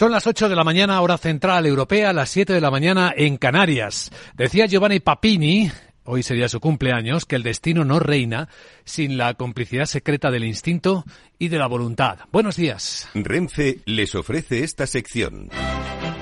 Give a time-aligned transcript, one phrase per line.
[0.00, 3.36] Son las 8 de la mañana, hora central europea, las 7 de la mañana en
[3.36, 4.10] Canarias.
[4.34, 5.70] Decía Giovanni Papini,
[6.04, 8.48] hoy sería su cumpleaños, que el destino no reina
[8.84, 11.04] sin la complicidad secreta del instinto
[11.38, 12.20] y de la voluntad.
[12.32, 13.10] Buenos días.
[13.12, 15.50] Renfe les ofrece esta sección.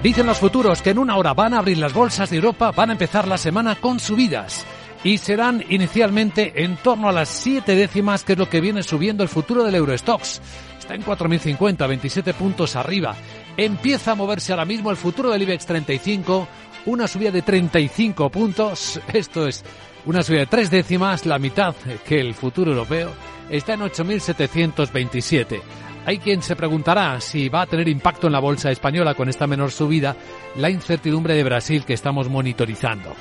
[0.02, 2.90] Dicen los futuros que en una hora van a abrir las bolsas de Europa, van
[2.90, 4.66] a empezar la semana con subidas
[5.04, 9.22] y serán inicialmente en torno a las siete décimas, que es lo que viene subiendo
[9.22, 10.40] el futuro del Eurostox.
[10.78, 13.14] Está en 4.050, 27 puntos arriba.
[13.58, 16.46] Empieza a moverse ahora mismo el futuro del IBEX 35,
[16.86, 19.00] una subida de 35 puntos.
[19.12, 19.64] Esto es
[20.06, 21.74] una subida de tres décimas, la mitad
[22.06, 23.10] que el futuro europeo.
[23.50, 25.60] Está en 8.727.
[26.06, 29.48] Hay quien se preguntará si va a tener impacto en la bolsa española con esta
[29.48, 30.14] menor subida
[30.54, 33.12] la incertidumbre de Brasil que estamos monitorizando.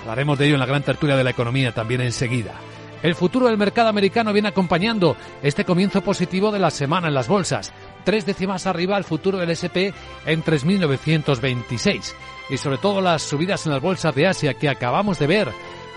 [0.00, 2.54] Hablaremos de ello en la gran tertulia de la economía también enseguida.
[3.02, 7.26] El futuro del mercado americano viene acompañando este comienzo positivo de la semana en las
[7.26, 7.72] bolsas.
[8.04, 9.94] Tres décimas arriba el futuro del SP
[10.26, 12.14] en 3.926.
[12.50, 15.52] Y sobre todo las subidas en las bolsas de Asia que acabamos de ver,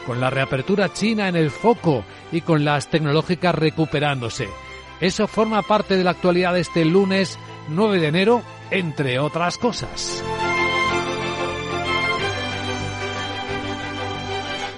[0.06, 4.48] con la reapertura china en el foco y con las tecnológicas recuperándose.
[5.02, 7.38] Eso forma parte de la actualidad de este lunes
[7.70, 10.24] 9 de enero, entre otras cosas.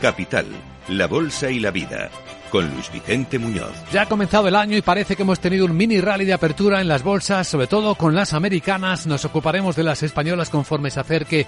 [0.02, 0.46] Capital,
[0.90, 2.10] la Bolsa y la Vida,
[2.50, 3.72] con Luis Vicente Muñoz.
[3.92, 6.82] Ya ha comenzado el año y parece que hemos tenido un mini rally de apertura
[6.82, 9.08] en las bolsas, sobre todo con las americanas.
[9.08, 11.48] Nos ocuparemos de las españolas conforme se acerque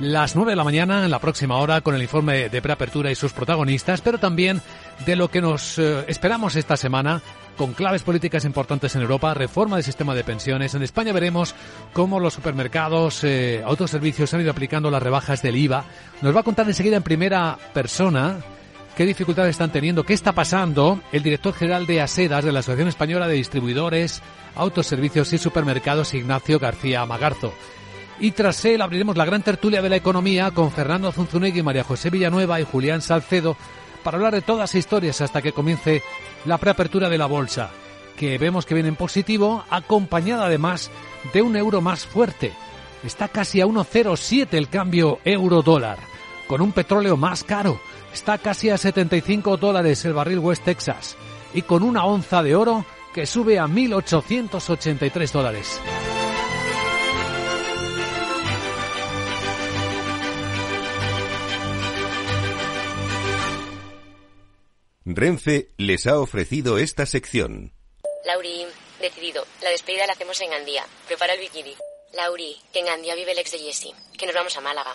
[0.00, 3.14] las 9 de la mañana en la próxima hora con el informe de preapertura y
[3.14, 4.62] sus protagonistas, pero también
[5.04, 7.20] de lo que nos eh, esperamos esta semana
[7.56, 10.74] con claves políticas importantes en Europa, reforma del sistema de pensiones.
[10.74, 11.54] En España veremos
[11.92, 15.84] cómo los supermercados, eh, autoservicios han ido aplicando las rebajas del IVA.
[16.22, 18.38] Nos va a contar enseguida en primera persona
[18.96, 22.88] qué dificultades están teniendo, qué está pasando el director general de ASEDAS de la Asociación
[22.88, 24.22] Española de Distribuidores,
[24.56, 27.52] Autoservicios y Supermercados, Ignacio García Magarzo.
[28.18, 32.10] Y tras él abriremos la gran tertulia de la economía con Fernando Zunzunegui, María José
[32.10, 33.56] Villanueva y Julián Salcedo
[34.02, 36.02] para hablar de todas las historias hasta que comience
[36.44, 37.70] la preapertura de la bolsa,
[38.16, 40.90] que vemos que viene en positivo, acompañada además
[41.32, 42.52] de un euro más fuerte.
[43.04, 45.98] Está casi a 1,07 el cambio euro-dólar,
[46.46, 47.80] con un petróleo más caro.
[48.12, 51.16] Está casi a 75 dólares el barril West Texas
[51.54, 52.84] y con una onza de oro
[53.14, 55.80] que sube a 1.883 dólares.
[65.04, 67.72] Renfe les ha ofrecido esta sección.
[68.24, 68.66] Lauri,
[69.00, 69.44] decidido.
[69.62, 70.84] La despedida la hacemos en Gandía.
[71.08, 71.74] Prepara el bikini.
[72.12, 73.92] Lauri, que en Gandía vive el ex de Jesse.
[74.16, 74.94] Que nos vamos a Málaga.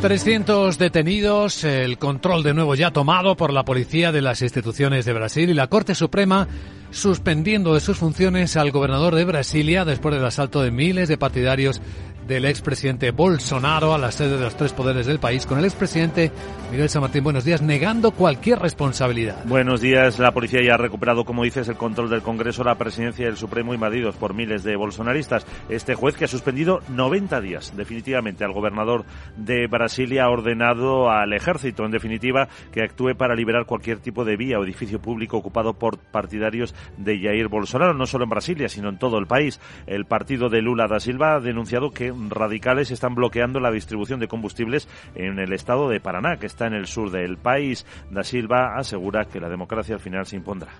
[0.00, 5.12] 300 detenidos, el control de nuevo ya tomado por la policía de las instituciones de
[5.12, 6.46] Brasil y la Corte Suprema
[6.92, 11.80] suspendiendo de sus funciones al gobernador de Brasilia después del asalto de miles de partidarios
[12.28, 16.30] del expresidente Bolsonaro a la sede de los tres poderes del país, con el expresidente
[16.70, 17.24] Miguel San Martín.
[17.24, 19.42] Buenos días, negando cualquier responsabilidad.
[19.46, 20.18] Buenos días.
[20.18, 23.72] La policía ya ha recuperado, como dices, el control del Congreso, la presidencia del Supremo
[23.72, 25.46] invadidos por miles de bolsonaristas.
[25.70, 29.06] Este juez que ha suspendido 90 días, definitivamente, al gobernador
[29.38, 34.36] de Brasilia ha ordenado al ejército, en definitiva, que actúe para liberar cualquier tipo de
[34.36, 38.90] vía o edificio público ocupado por partidarios de Jair Bolsonaro, no solo en Brasilia, sino
[38.90, 39.60] en todo el país.
[39.86, 44.28] El partido de Lula da Silva ha denunciado que radicales están bloqueando la distribución de
[44.28, 47.86] combustibles en el estado de Paraná, que está en el sur del país.
[48.10, 50.72] Da Silva asegura que la democracia al final se impondrá.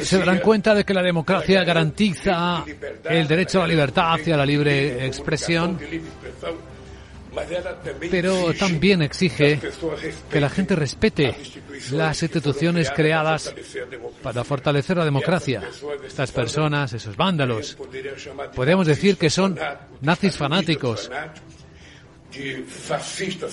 [0.00, 2.64] Se darán cuenta de que la democracia garantiza
[3.04, 5.78] el derecho a la libertad y a la libre expresión
[8.10, 9.60] pero también exige
[10.30, 11.34] que la gente respete
[11.92, 13.54] las instituciones creadas
[14.22, 15.62] para fortalecer la democracia.
[16.06, 17.76] Estas personas, esos vándalos,
[18.54, 19.58] podemos decir que son
[20.00, 21.10] nazis fanáticos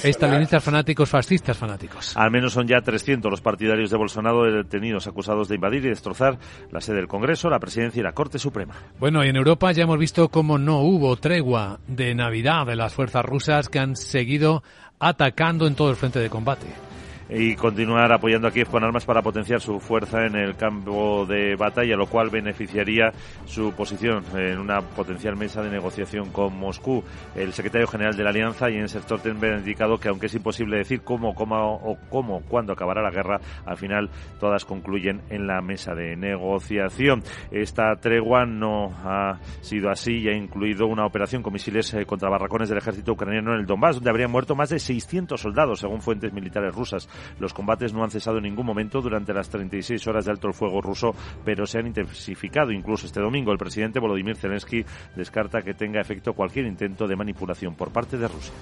[0.03, 2.15] Estalinistas fanáticos, fascistas fanáticos.
[2.15, 6.37] Al menos son ya 300 los partidarios de Bolsonaro detenidos acusados de invadir y destrozar
[6.71, 8.75] la sede del Congreso, la Presidencia y la Corte Suprema.
[8.99, 12.93] Bueno, y en Europa ya hemos visto cómo no hubo tregua de Navidad de las
[12.93, 14.63] fuerzas rusas que han seguido
[14.99, 16.88] atacando en todo el frente de combate.
[17.29, 21.55] Y continuar apoyando a Kiev con armas para potenciar su fuerza en el campo de
[21.55, 23.11] batalla, lo cual beneficiaría
[23.45, 27.03] su posición en una potencial mesa de negociación con Moscú.
[27.35, 31.01] El secretario general de la Alianza, Jens Stoltenberg, ha indicado que aunque es imposible decir
[31.01, 34.09] cómo, cómo o cómo, cuándo acabará la guerra, al final
[34.39, 37.23] todas concluyen en la mesa de negociación.
[37.51, 42.29] Esta tregua no ha sido así y ha incluido una operación con misiles eh, contra
[42.29, 46.01] barracones del ejército ucraniano en el Donbass, donde habrían muerto más de 600 soldados, según
[46.01, 47.07] fuentes militares rusas.
[47.39, 50.53] Los combates no han cesado en ningún momento durante las 36 horas de alto el
[50.53, 51.13] fuego ruso,
[51.43, 53.51] pero se han intensificado incluso este domingo.
[53.51, 54.83] El presidente Volodymyr Zelensky
[55.15, 58.53] descarta que tenga efecto cualquier intento de manipulación por parte de Rusia.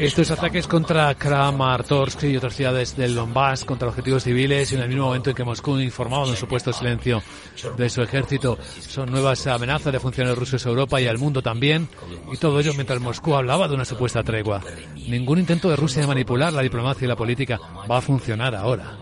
[0.00, 4.88] Estos ataques contra Kramatorsk y otras ciudades del Donbass, contra objetivos civiles y en el
[4.88, 7.22] mismo momento en que Moscú informaba de un supuesto silencio
[7.76, 11.88] de su ejército, son nuevas amenazas de funcionarios rusos a Europa y al mundo también,
[12.32, 14.60] y todo ello mientras Moscú hablaba de una supuesta tregua.
[15.06, 17.60] Ningún intento de Rusia de manipular la diplomacia y la política
[17.90, 18.96] va a funcionar ahora.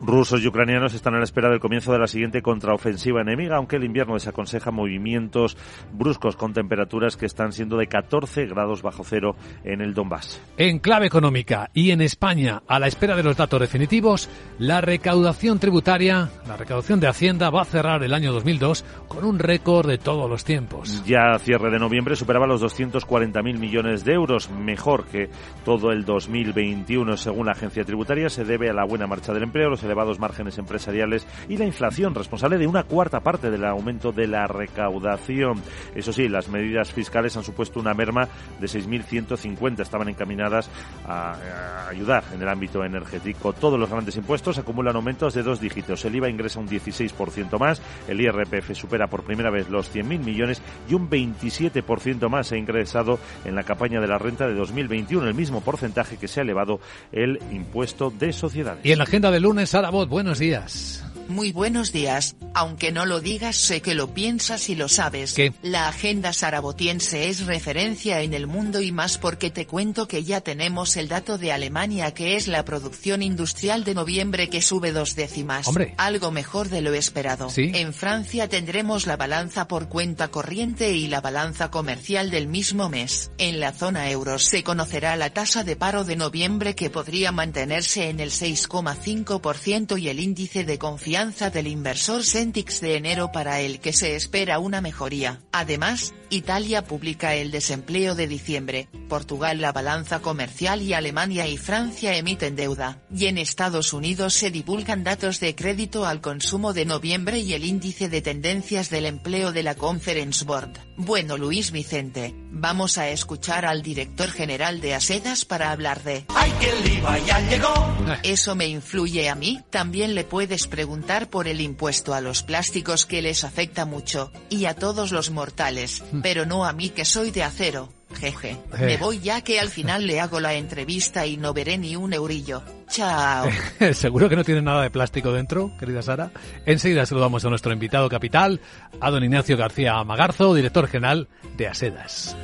[0.00, 3.76] Rusos y ucranianos están a la espera del comienzo de la siguiente contraofensiva enemiga, aunque
[3.76, 5.56] el invierno desaconseja movimientos
[5.92, 9.34] bruscos con temperaturas que están siendo de 14 grados bajo cero
[9.64, 10.40] en el Donbass.
[10.56, 14.30] En clave económica y en España, a la espera de los datos definitivos,
[14.60, 19.40] la recaudación tributaria, la recaudación de Hacienda va a cerrar el año 2002 con un
[19.40, 21.02] récord de todos los tiempos.
[21.06, 25.28] Ya a cierre de noviembre superaba los 240.000 millones de euros, mejor que
[25.64, 28.28] todo el 2021 según la agencia tributaria.
[28.28, 32.14] Se debe a la buena marcha del empleo, los elevados márgenes empresariales y la inflación,
[32.14, 35.60] responsable de una cuarta parte del aumento de la recaudación.
[35.94, 38.28] Eso sí, las medidas fiscales han supuesto una merma
[38.60, 39.80] de 6.150.
[39.80, 40.70] Estaban encaminadas
[41.06, 43.52] a, ayudar en el ámbito energético.
[43.52, 46.04] Todos los grandes impuestos acumulan aumentos de dos dígitos.
[46.04, 50.62] El IVA ingresa un 16% más, el IRPF supera por primera vez los 100.000 millones
[50.88, 55.26] y un 27% más se ha ingresado en la campaña de la renta de 2021,
[55.26, 56.80] el mismo porcentaje que se ha elevado
[57.12, 58.84] el impuesto de sociedades.
[58.84, 61.04] Y en la agenda del lunes Sara buenos días.
[61.28, 65.34] Muy buenos días, aunque no lo digas sé que lo piensas y lo sabes.
[65.34, 65.52] ¿Qué?
[65.60, 70.40] La agenda sarabotiense es referencia en el mundo y más porque te cuento que ya
[70.40, 75.16] tenemos el dato de Alemania que es la producción industrial de noviembre que sube dos
[75.16, 75.68] décimas.
[75.68, 75.92] Hombre.
[75.98, 77.50] Algo mejor de lo esperado.
[77.50, 77.72] ¿Sí?
[77.74, 83.32] En Francia tendremos la balanza por cuenta corriente y la balanza comercial del mismo mes.
[83.36, 88.08] En la zona euro se conocerá la tasa de paro de noviembre que podría mantenerse
[88.08, 93.80] en el 6,5% y el índice de confianza del inversor Centix de enero para el
[93.80, 95.40] que se espera una mejoría.
[95.50, 102.16] Además, Italia publica el desempleo de diciembre, Portugal la balanza comercial y Alemania y Francia
[102.16, 107.38] emiten deuda, y en Estados Unidos se divulgan datos de crédito al consumo de noviembre
[107.38, 110.72] y el índice de tendencias del empleo de la Conference Board.
[110.96, 116.26] Bueno Luis Vicente, vamos a escuchar al director general de Asedas para hablar de...
[116.34, 117.96] ¡Ay, que el IVA ya llegó!
[118.22, 119.62] ¿Eso me influye a mí?
[119.70, 124.66] También le puedes preguntar por el impuesto a los plásticos que les afecta mucho, y
[124.66, 127.88] a todos los mortales, pero no a mí que soy de acero.
[128.14, 131.94] Jeje, me voy ya que al final le hago la entrevista y no veré ni
[131.94, 132.62] un eurillo.
[132.88, 133.46] Chao.
[133.92, 136.30] Seguro que no tiene nada de plástico dentro, querida Sara.
[136.64, 138.60] Enseguida saludamos a nuestro invitado capital,
[139.00, 142.34] a don Ignacio García Magarzo, director general de Asedas.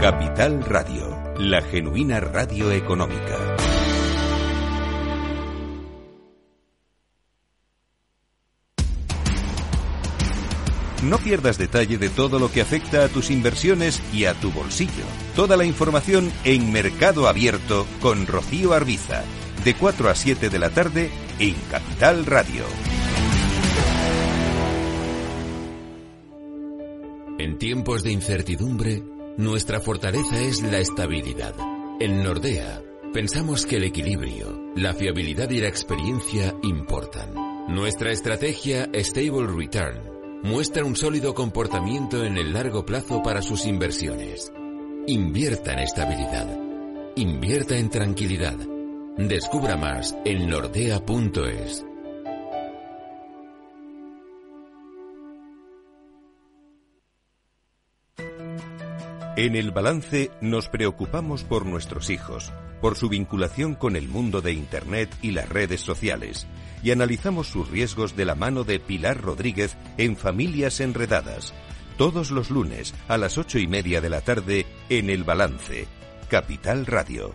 [0.00, 3.51] Capital Radio, la genuina radio económica.
[11.02, 15.04] No pierdas detalle de todo lo que afecta a tus inversiones y a tu bolsillo.
[15.34, 19.24] Toda la información en Mercado Abierto con Rocío Arbiza,
[19.64, 22.64] de 4 a 7 de la tarde en Capital Radio.
[27.40, 29.02] En tiempos de incertidumbre,
[29.36, 31.54] nuestra fortaleza es la estabilidad.
[31.98, 32.80] En Nordea,
[33.12, 37.34] pensamos que el equilibrio, la fiabilidad y la experiencia importan.
[37.66, 40.11] Nuestra estrategia Stable Return
[40.42, 44.52] muestra un sólido comportamiento en el largo plazo para sus inversiones.
[45.06, 46.48] Invierta en estabilidad.
[47.16, 48.56] Invierta en tranquilidad.
[49.16, 51.84] Descubra más en nordea.es.
[59.34, 64.52] En el balance nos preocupamos por nuestros hijos, por su vinculación con el mundo de
[64.52, 66.46] Internet y las redes sociales,
[66.82, 71.54] y analizamos sus riesgos de la mano de Pilar Rodríguez en Familias Enredadas,
[71.96, 75.86] todos los lunes a las ocho y media de la tarde en el balance,
[76.28, 77.34] Capital Radio.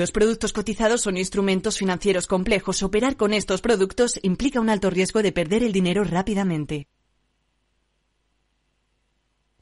[0.00, 2.82] Los productos cotizados son instrumentos financieros complejos.
[2.82, 6.88] Operar con estos productos implica un alto riesgo de perder el dinero rápidamente.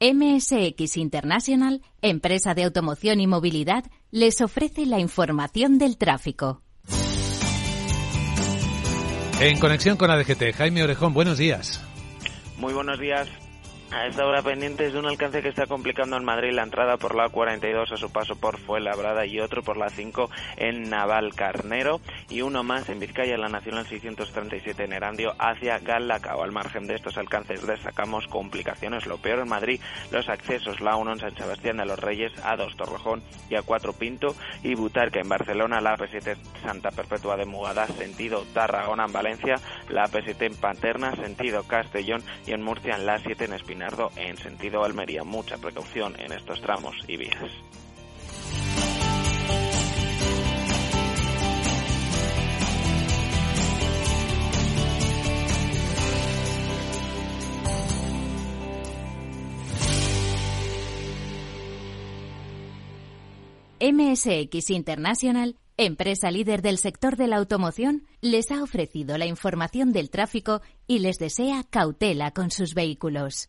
[0.01, 6.63] MSX International, empresa de automoción y movilidad, les ofrece la información del tráfico.
[9.41, 11.85] En conexión con ADGT, Jaime Orejón, buenos días.
[12.59, 13.29] Muy buenos días.
[13.91, 17.15] A esta hora pendientes de un alcance que está complicando en Madrid la entrada por
[17.15, 20.29] la 42 a su paso por Fuenlabrada y otro por la 5
[20.59, 26.43] en Naval Carnero y uno más en Vizcaya, la Nacional 637 en Erandio hacia Galacao.
[26.43, 29.07] Al margen de estos alcances destacamos complicaciones.
[29.07, 29.81] Lo peor en Madrid,
[30.11, 34.37] los accesos la 1 en San Sebastián de los Reyes, A2 Torrejón y A4 Pinto
[34.63, 39.55] y Butarque en Barcelona, la P7 Santa Perpetua de Mugada, sentido Tarragona en Valencia,
[39.89, 44.37] la P7 en Panterna, sentido Castellón y en Murcia en la 7 en Espinal en
[44.37, 45.25] sentido Almería.
[45.25, 47.51] Mucha precaución en estos tramos y vías.
[63.81, 70.11] MSX International empresa líder del sector de la automoción, les ha ofrecido la información del
[70.11, 73.49] tráfico y les desea cautela con sus vehículos.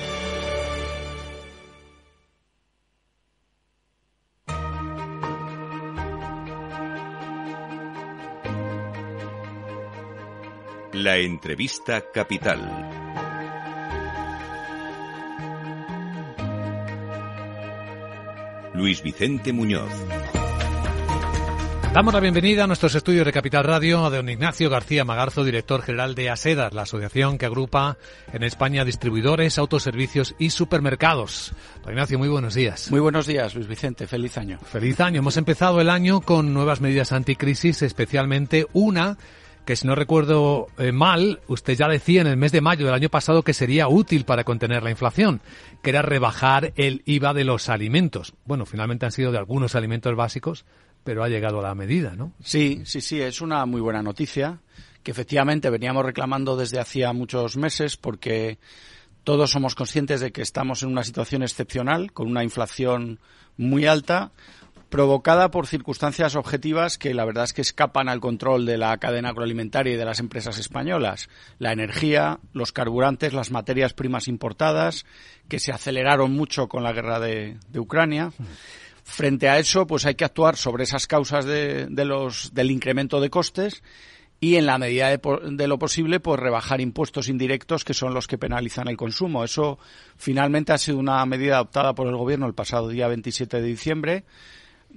[11.03, 12.59] La entrevista capital.
[18.75, 19.89] Luis Vicente Muñoz.
[21.91, 25.81] Damos la bienvenida a nuestros estudios de Capital Radio a don Ignacio García Magarzo, director
[25.81, 27.97] general de ASEDAS, la asociación que agrupa
[28.31, 31.53] en España distribuidores, autoservicios y supermercados.
[31.81, 32.91] Don Ignacio, muy buenos días.
[32.91, 34.05] Muy buenos días, Luis Vicente.
[34.05, 34.59] Feliz año.
[34.59, 35.17] Feliz año.
[35.17, 39.17] Hemos empezado el año con nuevas medidas anticrisis, especialmente una
[39.65, 42.95] que si no recuerdo eh, mal, usted ya decía en el mes de mayo del
[42.95, 45.41] año pasado que sería útil para contener la inflación,
[45.81, 48.33] que era rebajar el IVA de los alimentos.
[48.45, 50.65] Bueno, finalmente han sido de algunos alimentos básicos,
[51.03, 52.33] pero ha llegado la medida, ¿no?
[52.43, 54.59] Sí, sí, sí, es una muy buena noticia
[55.03, 58.59] que efectivamente veníamos reclamando desde hacía muchos meses porque
[59.23, 63.19] todos somos conscientes de que estamos en una situación excepcional, con una inflación
[63.57, 64.31] muy alta,
[64.91, 69.29] provocada por circunstancias objetivas que la verdad es que escapan al control de la cadena
[69.29, 71.29] agroalimentaria y de las empresas españolas.
[71.59, 75.05] La energía, los carburantes, las materias primas importadas,
[75.47, 78.33] que se aceleraron mucho con la guerra de, Ucrania.
[79.03, 83.29] Frente a eso, pues hay que actuar sobre esas causas de, los, del incremento de
[83.29, 83.83] costes
[84.41, 85.21] y en la medida de,
[85.51, 89.45] de, lo posible pues rebajar impuestos indirectos que son los que penalizan el consumo.
[89.45, 89.79] Eso
[90.17, 94.25] finalmente ha sido una medida adoptada por el gobierno el pasado día 27 de diciembre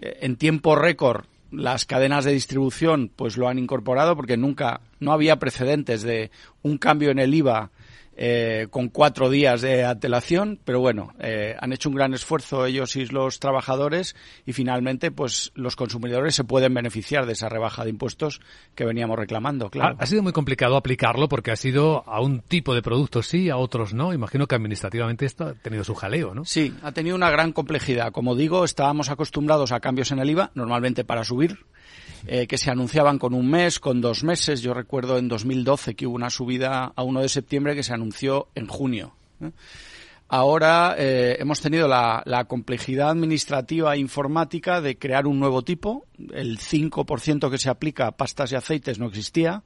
[0.01, 5.39] en tiempo récord las cadenas de distribución pues lo han incorporado porque nunca no había
[5.39, 6.31] precedentes de
[6.63, 7.71] un cambio en el IVA
[8.17, 12.97] eh, con cuatro días de antelación, pero bueno, eh, han hecho un gran esfuerzo ellos
[12.97, 14.15] y los trabajadores
[14.47, 18.41] y finalmente pues los consumidores se pueden beneficiar de esa rebaja de impuestos
[18.75, 19.97] que veníamos reclamando, claro.
[19.99, 23.57] Ha, sido muy complicado aplicarlo porque ha sido a un tipo de productos sí, a
[23.57, 24.13] otros no.
[24.13, 26.45] Imagino que administrativamente esto ha tenido su jaleo, ¿no?
[26.45, 28.13] Sí, ha tenido una gran complejidad.
[28.13, 31.59] Como digo, estábamos acostumbrados a cambios en el IVA, normalmente para subir,
[32.27, 34.63] eh, que se anunciaban con un mes, con dos meses.
[34.63, 38.49] Yo recuerdo en 2012 que hubo una subida a 1 de septiembre que se anunció
[38.55, 39.15] en junio.
[39.43, 39.51] ¿eh?
[40.29, 46.07] Ahora eh, hemos tenido la, complejidad administrativa e informática de crear un nuevo tipo.
[46.33, 49.63] El 5% que se aplica a pastas y aceites no existía.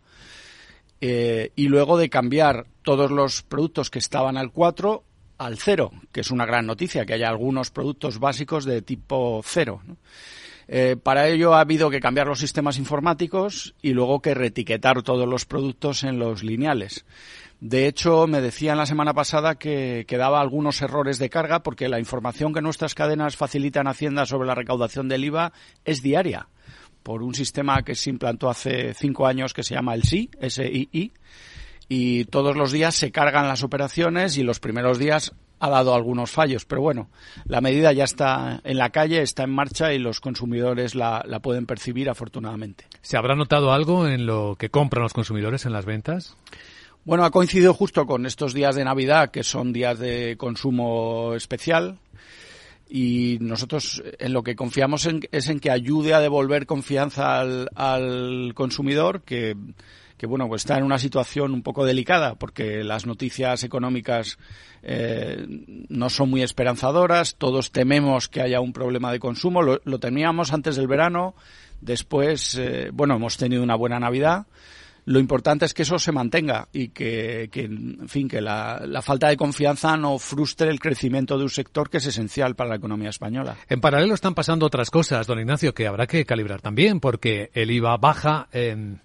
[1.00, 5.04] y luego de cambiar todos los productos que estaban al 4
[5.38, 9.80] al 0, que es una gran noticia, que haya algunos productos básicos de tipo 0.
[10.70, 15.26] Eh, para ello ha habido que cambiar los sistemas informáticos y luego que retiquetar todos
[15.26, 17.06] los productos en los lineales.
[17.60, 21.88] De hecho, me decían la semana pasada que, que, daba algunos errores de carga porque
[21.88, 25.52] la información que nuestras cadenas facilitan a Hacienda sobre la recaudación del IVA
[25.84, 26.48] es diaria
[27.02, 31.12] por un sistema que se implantó hace cinco años que se llama el SI, SII,
[31.88, 36.30] y todos los días se cargan las operaciones y los primeros días ha dado algunos
[36.30, 37.08] fallos, pero bueno,
[37.46, 41.40] la medida ya está en la calle, está en marcha y los consumidores la, la,
[41.40, 42.86] pueden percibir afortunadamente.
[43.02, 46.36] ¿Se habrá notado algo en lo que compran los consumidores en las ventas?
[47.04, 51.98] Bueno, ha coincidido justo con estos días de Navidad, que son días de consumo especial,
[52.88, 57.68] y nosotros en lo que confiamos en, es en que ayude a devolver confianza al,
[57.74, 59.56] al consumidor, que
[60.18, 64.38] que bueno pues está en una situación un poco delicada porque las noticias económicas
[64.82, 65.46] eh,
[65.88, 70.76] no son muy esperanzadoras todos tememos que haya un problema de consumo lo, teníamos antes
[70.76, 71.34] del verano
[71.80, 74.46] después eh, bueno hemos tenido una buena navidad
[75.08, 79.00] lo importante es que eso se mantenga y que, que en fin, que la, la,
[79.00, 82.76] falta de confianza no frustre el crecimiento de un sector que es esencial para la
[82.76, 83.56] economía española.
[83.70, 87.70] En paralelo están pasando otras cosas, don Ignacio, que habrá que calibrar también, porque el
[87.70, 88.48] IVA baja.
[88.52, 88.96] Eh,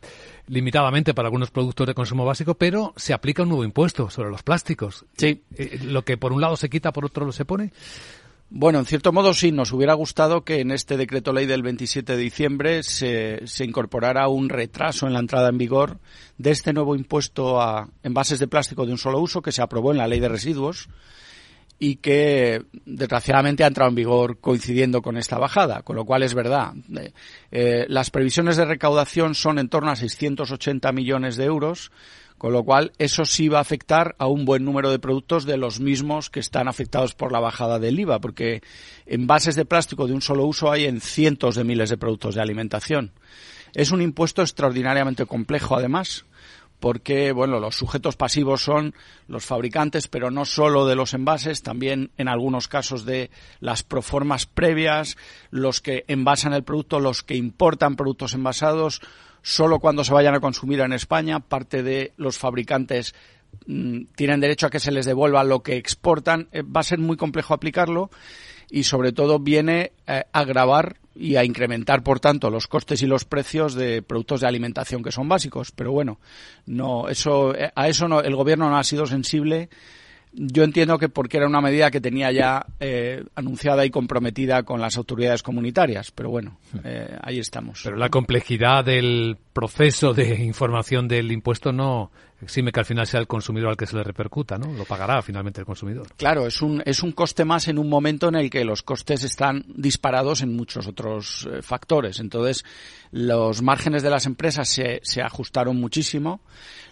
[0.47, 4.43] limitadamente para algunos productos de consumo básico, pero se aplica un nuevo impuesto sobre los
[4.43, 5.05] plásticos.
[5.17, 5.41] Sí.
[5.55, 7.71] Eh, lo que por un lado se quita, por otro se pone.
[8.49, 12.15] Bueno, en cierto modo sí, nos hubiera gustado que en este decreto ley del 27
[12.15, 15.97] de diciembre se, se, incorporara un retraso en la entrada en vigor
[16.37, 19.91] de este nuevo impuesto a envases de plástico de un solo uso que se aprobó
[19.91, 20.87] en la ley de residuos
[21.79, 26.33] y que desgraciadamente ha entrado en vigor coincidiendo con esta bajada, con lo cual es
[26.33, 26.73] verdad.
[27.51, 31.91] Eh, las previsiones de recaudación son en torno a 680 millones de euros,
[32.37, 35.57] con lo cual eso sí va a afectar a un buen número de productos de
[35.57, 38.61] los mismos que están afectados por la bajada del IVA, porque
[39.05, 42.41] envases de plástico de un solo uso hay en cientos de miles de productos de
[42.41, 43.11] alimentación.
[43.73, 46.25] Es un impuesto extraordinariamente complejo, además,
[46.83, 48.93] porque bueno, los sujetos pasivos son
[49.29, 54.47] los fabricantes, pero no solo de los envases, también en algunos casos de las proformas
[54.47, 55.15] previas,
[55.49, 58.99] los que envasan el producto, los que importan productos envasados,
[59.41, 63.15] solo cuando se vayan a consumir en España, parte de los fabricantes
[63.65, 66.99] mmm, tienen derecho a que se les devuelva lo que exportan, eh, va a ser
[66.99, 68.09] muy complejo aplicarlo
[68.69, 73.07] y sobre todo viene eh, a agravar y a incrementar, por tanto, los costes y
[73.07, 75.71] los precios de productos de alimentación que son básicos.
[75.71, 76.19] Pero bueno,
[76.65, 79.69] no, eso, a eso no, el gobierno no ha sido sensible.
[80.35, 84.81] Yo entiendo que porque era una medida que tenía ya eh, anunciada y comprometida con
[84.81, 87.81] las autoridades comunitarias, pero bueno, eh, ahí estamos.
[87.83, 92.09] Pero la complejidad del proceso de información del impuesto no
[92.43, 94.71] exime que al final sea el consumidor al que se le repercuta, ¿no?
[94.73, 96.07] Lo pagará finalmente el consumidor.
[96.17, 99.23] Claro, es un, es un coste más en un momento en el que los costes
[99.23, 102.19] están disparados en muchos otros eh, factores.
[102.19, 102.63] Entonces,
[103.11, 106.41] los márgenes de las empresas se, se ajustaron muchísimo.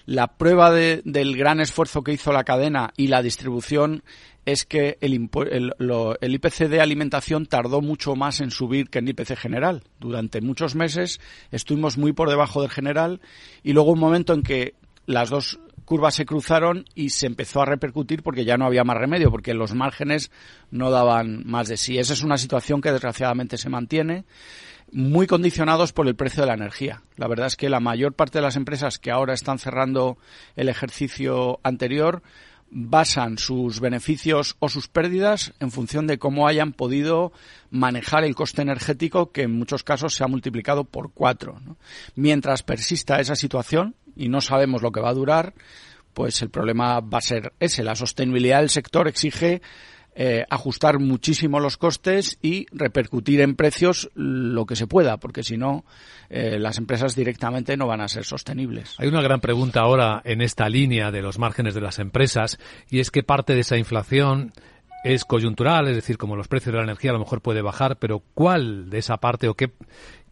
[0.05, 4.03] La prueba de, del gran esfuerzo que hizo la cadena y la distribución
[4.45, 9.37] es que el, el, IPC de alimentación tardó mucho más en subir que el IPC
[9.37, 9.83] general.
[9.99, 11.19] Durante muchos meses
[11.51, 13.21] estuvimos muy por debajo del general
[13.63, 14.73] y luego un momento en que
[15.05, 18.97] las dos curvas se cruzaron y se empezó a repercutir porque ya no había más
[18.97, 20.31] remedio, porque los márgenes
[20.69, 21.97] no daban más de sí.
[21.97, 24.25] Esa es una situación que desgraciadamente se mantiene
[24.91, 27.01] muy condicionados por el precio de la energía.
[27.15, 30.17] La verdad es que la mayor parte de las empresas que ahora están cerrando
[30.55, 32.23] el ejercicio anterior
[32.71, 37.34] basan sus beneficios o sus pérdidas en función de cómo hayan podido
[37.69, 41.60] manejar el coste energético que en muchos casos se ha multiplicado por cuatro.
[42.15, 45.53] Mientras persista esa situación y no sabemos lo que va a durar,
[46.13, 47.84] pues el problema va a ser ese.
[47.84, 49.62] La sostenibilidad del sector exige
[50.13, 55.56] eh, ajustar muchísimo los costes y repercutir en precios lo que se pueda, porque si
[55.56, 55.86] no,
[56.30, 58.95] eh, las empresas directamente no van a ser sostenibles.
[59.00, 63.00] Hay una gran pregunta ahora en esta línea de los márgenes de las empresas y
[63.00, 64.52] es que parte de esa inflación
[65.04, 67.97] es coyuntural, es decir, como los precios de la energía a lo mejor puede bajar,
[67.97, 69.71] pero ¿cuál de esa parte o qué,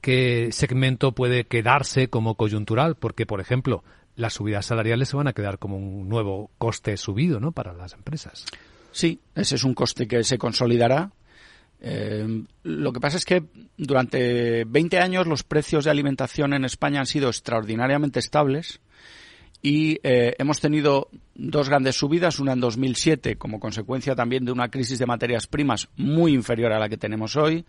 [0.02, 2.96] qué segmento puede quedarse como coyuntural?
[2.96, 3.84] Porque, por ejemplo,
[4.16, 7.52] las subidas salariales se van a quedar como un nuevo coste subido, ¿no?
[7.52, 8.46] Para las empresas.
[8.92, 11.12] Sí, ese es un coste que se consolidará.
[11.82, 13.44] Eh, lo que pasa es que
[13.78, 18.82] durante 20 años los precios de alimentación en España han sido extraordinariamente estables
[19.62, 24.70] y eh, hemos tenido dos grandes subidas, una en 2007 como consecuencia también de una
[24.70, 27.66] crisis de materias primas muy inferior a la que tenemos hoy,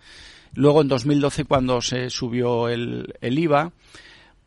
[0.54, 3.72] luego en 2012 cuando se subió el, el IVA,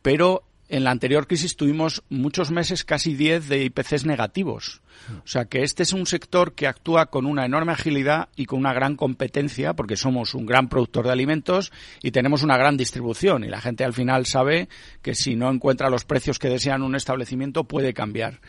[0.02, 4.80] pero en la anterior crisis tuvimos muchos meses, casi 10, de IPCs negativos.
[5.22, 8.60] O sea que este es un sector que actúa con una enorme agilidad y con
[8.60, 11.72] una gran competencia, porque somos un gran productor de alimentos
[12.02, 13.44] y tenemos una gran distribución.
[13.44, 14.68] Y la gente al final sabe
[15.02, 18.40] que si no encuentra los precios que desean un establecimiento, puede cambiar.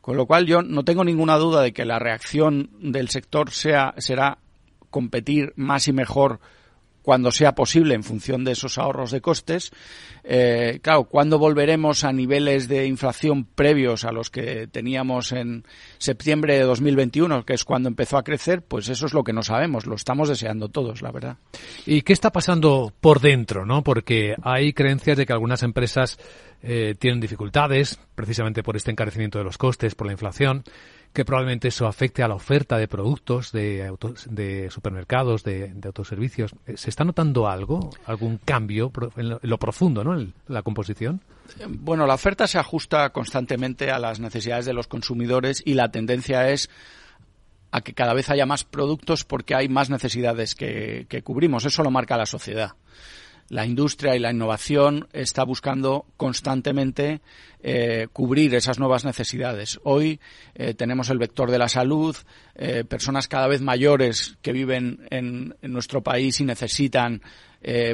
[0.00, 3.94] Con lo cual yo no tengo ninguna duda de que la reacción del sector sea,
[3.98, 4.38] será
[4.90, 6.40] competir más y mejor
[7.02, 9.70] cuando sea posible en función de esos ahorros de costes.
[10.24, 15.64] Eh, claro, ¿cuándo volveremos a niveles de inflación previos a los que teníamos en
[15.98, 18.62] septiembre de 2021, que es cuando empezó a crecer?
[18.62, 21.36] Pues eso es lo que no sabemos, lo estamos deseando todos, la verdad.
[21.86, 23.64] ¿Y qué está pasando por dentro?
[23.64, 23.82] ¿no?
[23.82, 26.18] Porque hay creencias de que algunas empresas
[26.62, 30.64] eh, tienen dificultades, precisamente por este encarecimiento de los costes, por la inflación
[31.12, 33.92] que probablemente eso afecte a la oferta de productos de,
[34.26, 36.54] de supermercados, de, autoservicios.
[36.66, 40.18] Eh, ¿Se está notando algo, algún cambio en lo, profundo, ¿no?
[40.18, 41.20] En la composición.
[41.68, 46.48] Bueno, la oferta se ajusta constantemente a las necesidades de los consumidores y la tendencia
[46.48, 46.70] es
[47.72, 51.64] a que cada vez haya más productos porque hay más necesidades que cubrimos.
[51.64, 52.74] Eso lo marca la sociedad
[53.50, 57.20] la industria y la innovación está buscando constantemente
[57.62, 59.80] eh, cubrir esas nuevas necesidades.
[59.82, 60.20] Hoy
[60.54, 62.16] eh, tenemos el vector de la salud,
[62.54, 67.20] eh, personas cada vez mayores que viven en, nuestro país y necesitan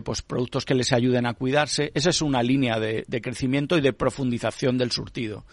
[0.05, 1.91] pues productos que les ayuden a cuidarse.
[1.93, 5.45] Esa es una línea de crecimiento y de profundización del surtido.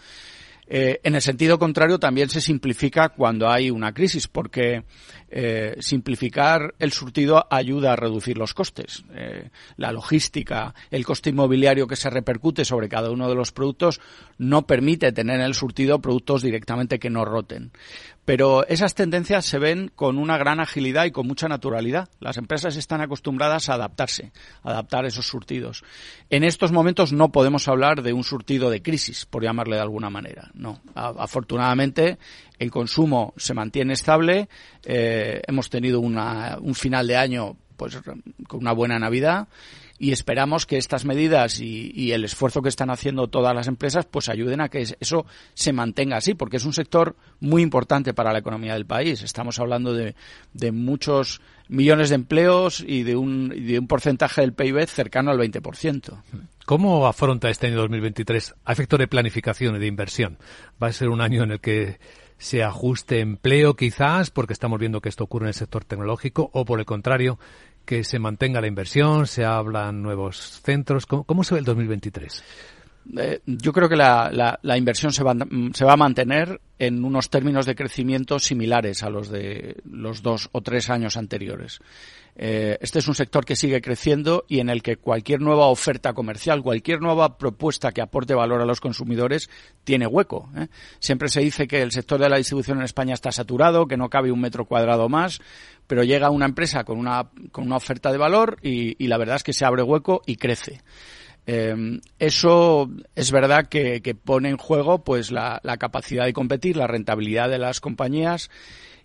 [0.66, 4.84] Eh, en el sentido contrario, también se simplifica cuando hay una crisis, porque
[5.28, 9.04] eh, simplificar el surtido ayuda a reducir los costes.
[9.14, 14.00] Eh, la logística, el coste inmobiliario que se repercute sobre cada uno de los productos
[14.38, 17.72] no permite tener en el surtido productos directamente que no roten.
[18.24, 22.08] Pero esas tendencias se ven con una gran agilidad y con mucha naturalidad.
[22.20, 24.32] Las empresas están acostumbradas a adaptarse,
[24.62, 25.84] a adaptar esos surtidos.
[26.30, 30.10] En estos momentos no podemos hablar de un surtido de crisis, por llamarle de alguna
[30.10, 30.50] manera.
[30.54, 30.80] No.
[30.94, 32.18] afortunadamente,
[32.58, 34.48] el consumo se mantiene estable.
[34.84, 38.00] Eh, hemos tenido un final de año pues
[38.46, 39.48] con una buena Navidad
[39.98, 44.28] y esperamos que estas medidas y, el esfuerzo que están haciendo todas las empresas pues
[44.28, 48.40] ayuden a que eso se mantenga así, porque es un sector muy importante para la
[48.40, 49.22] economía del país.
[49.22, 50.14] Estamos hablando de,
[50.72, 56.22] muchos millones de empleos y de un, de un porcentaje del PIB cercano al 20%.
[56.66, 60.38] ¿Cómo afronta este año 2023 a efecto de planificación y de inversión?
[60.82, 61.98] ¿Va a ser un año en el que
[62.38, 66.64] se ajuste empleo quizás, porque estamos viendo que esto ocurre en el sector tecnológico, o
[66.64, 67.38] por el contrario,
[67.84, 71.06] que se mantenga la inversión, se hablan nuevos centros.
[71.06, 72.42] ¿Cómo, se ve el 2023?
[73.18, 75.34] Eh, yo creo que la, la, inversión se va,
[75.72, 80.48] se va, a mantener en unos términos de crecimiento similares a los de los dos
[80.52, 81.80] o tres años anteriores.
[82.36, 86.14] Eh, este es un sector que sigue creciendo y en el que cualquier nueva oferta
[86.14, 89.48] comercial, cualquier nueva propuesta que aporte valor a los consumidores
[89.84, 90.50] tiene hueco.
[90.56, 90.66] ¿eh?
[90.98, 94.10] Siempre se dice que el sector de la distribución en España está saturado, que no
[94.10, 95.40] cabe un metro cuadrado más,
[95.86, 99.44] pero llega una empresa con una, con una oferta de valor y, la verdad es
[99.44, 100.80] que se abre hueco y crece.
[101.46, 106.86] Eh, eso es verdad que, pone en juego pues la, la, capacidad de competir, la
[106.86, 108.50] rentabilidad de las compañías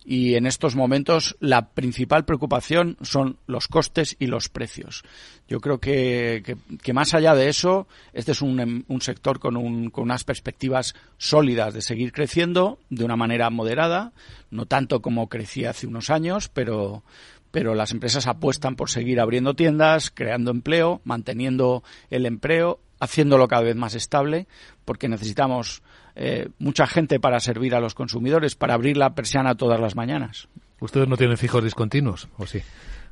[0.04, 5.04] y en estos momentos la principal preocupación son los costes y los precios.
[5.48, 9.56] Yo creo que, que, más allá de eso, este es un, em, un sector con,
[9.56, 14.12] un, con, unas perspectivas sólidas de seguir creciendo de una manera moderada,
[14.50, 17.02] no tanto como crecía hace unos años, pero,
[17.50, 23.62] pero las empresas apuestan por seguir abriendo tiendas, creando empleo, manteniendo el empleo, haciéndolo cada
[23.62, 24.46] vez más estable,
[24.84, 25.82] porque necesitamos
[26.14, 30.48] eh, mucha gente para servir a los consumidores, para abrir la persiana todas las mañanas.
[30.80, 32.60] ¿Ustedes no tienen fijos discontinuos o sí?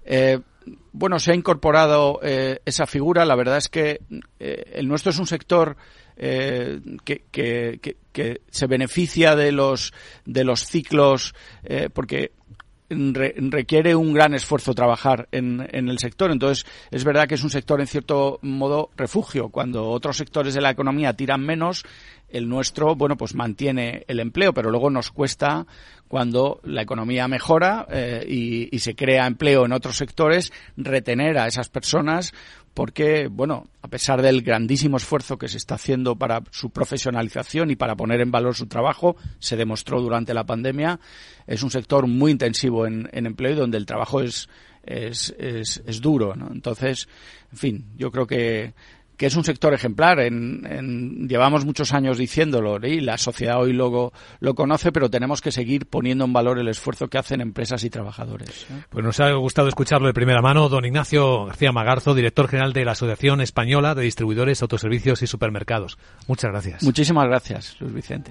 [0.05, 0.41] Eh,
[0.93, 3.25] bueno, se ha incorporado eh, esa figura.
[3.25, 4.01] La verdad es que
[4.39, 5.77] el nuestro es un sector
[6.17, 9.93] que, que, se beneficia de los
[10.25, 11.33] de los ciclos
[11.93, 12.33] porque
[12.91, 16.31] requiere un gran esfuerzo trabajar en, en, el sector.
[16.31, 19.51] Entonces, es verdad que es un sector en cierto modo refugio.
[19.51, 21.85] Cuando otros sectores de la economía tiran menos,
[22.29, 25.67] el nuestro, bueno, pues mantiene el empleo, pero luego nos cuesta
[26.09, 31.69] cuando la economía mejora eh, y, se crea empleo en otros sectores, retener a esas
[31.69, 32.33] personas
[32.79, 37.75] porque, bueno, a pesar del grandísimo esfuerzo que se está haciendo para su profesionalización y
[37.75, 41.01] para poner en valor su trabajo, se demostró durante la pandemia,
[41.49, 44.49] es un sector muy intensivo en, en empleo y donde el trabajo es,
[44.85, 46.53] es, es, es duro, ¿no?
[46.53, 47.09] Entonces,
[47.51, 48.75] en fin, yo creo que
[49.19, 50.21] que es un sector ejemplar.
[50.21, 55.51] En, llevamos muchos años diciéndolo y la sociedad hoy lo, lo conoce, pero tenemos que
[55.53, 58.67] seguir poniendo en valor el esfuerzo que hacen empresas y trabajadores.
[58.89, 60.69] Pues nos ha gustado escucharlo de primera mano.
[60.69, 65.99] Don Ignacio García Magarzo, director general de la Asociación Española de Distribuidores, Autoservicios y Supermercados.
[66.29, 66.83] Muchas gracias.
[66.85, 68.31] Muchísimas gracias, Luis Vicente.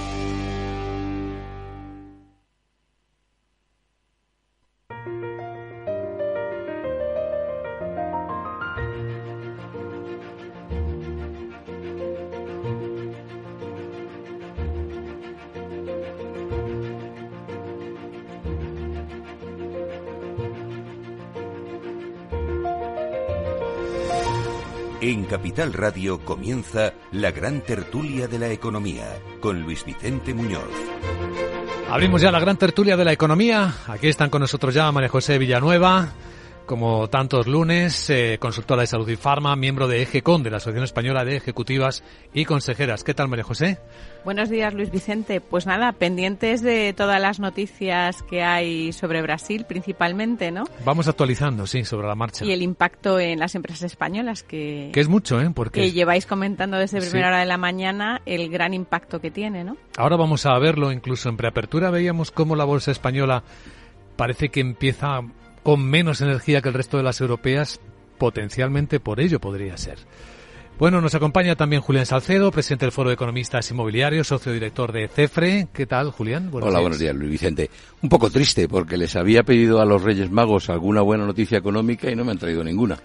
[25.11, 30.71] En Capital Radio comienza la gran tertulia de la economía con Luis Vicente Muñoz.
[31.89, 33.73] Abrimos ya la gran tertulia de la economía.
[33.87, 36.13] Aquí están con nosotros ya María José Villanueva,
[36.71, 40.85] como tantos lunes, eh, consultora de salud y farma, miembro de EGECON, de la Asociación
[40.85, 42.01] Española de Ejecutivas
[42.33, 43.03] y Consejeras.
[43.03, 43.77] ¿Qué tal, María José?
[44.23, 45.41] Buenos días, Luis Vicente.
[45.41, 50.63] Pues nada, pendientes de todas las noticias que hay sobre Brasil, principalmente, ¿no?
[50.85, 52.45] Vamos actualizando, sí, sobre la marcha.
[52.45, 54.91] Y el impacto en las empresas españolas, que...
[54.93, 55.51] Que es mucho, ¿eh?
[55.53, 55.81] Porque...
[55.81, 59.75] Que lleváis comentando desde primera hora de la mañana el gran impacto que tiene, ¿no?
[59.97, 63.43] Ahora vamos a verlo, incluso en preapertura veíamos cómo la bolsa española
[64.15, 65.19] parece que empieza
[65.63, 67.79] con menos energía que el resto de las europeas,
[68.17, 69.97] potencialmente por ello podría ser.
[70.79, 75.07] Bueno, nos acompaña también Julián Salcedo, presidente del Foro de Economistas Inmobiliarios, socio director de
[75.07, 75.67] CEFRE.
[75.71, 76.49] ¿Qué tal, Julián?
[76.51, 77.69] Hola, buenos días, Luis Vicente.
[78.01, 82.09] Un poco triste porque les había pedido a los Reyes Magos alguna buena noticia económica
[82.09, 82.97] y no me han traído ninguna.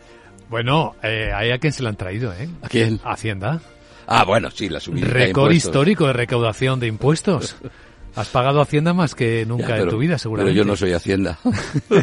[0.48, 2.48] Bueno, eh, hay a quien se la han traído, ¿eh?
[2.62, 2.98] ¿A quién?
[3.04, 3.60] Hacienda.
[4.06, 5.06] Ah, bueno, sí, la subida.
[5.06, 7.56] Récord histórico de recaudación de impuestos.
[8.16, 10.54] Has pagado Hacienda más que nunca en tu vida, seguramente.
[10.54, 11.38] Pero yo no soy Hacienda.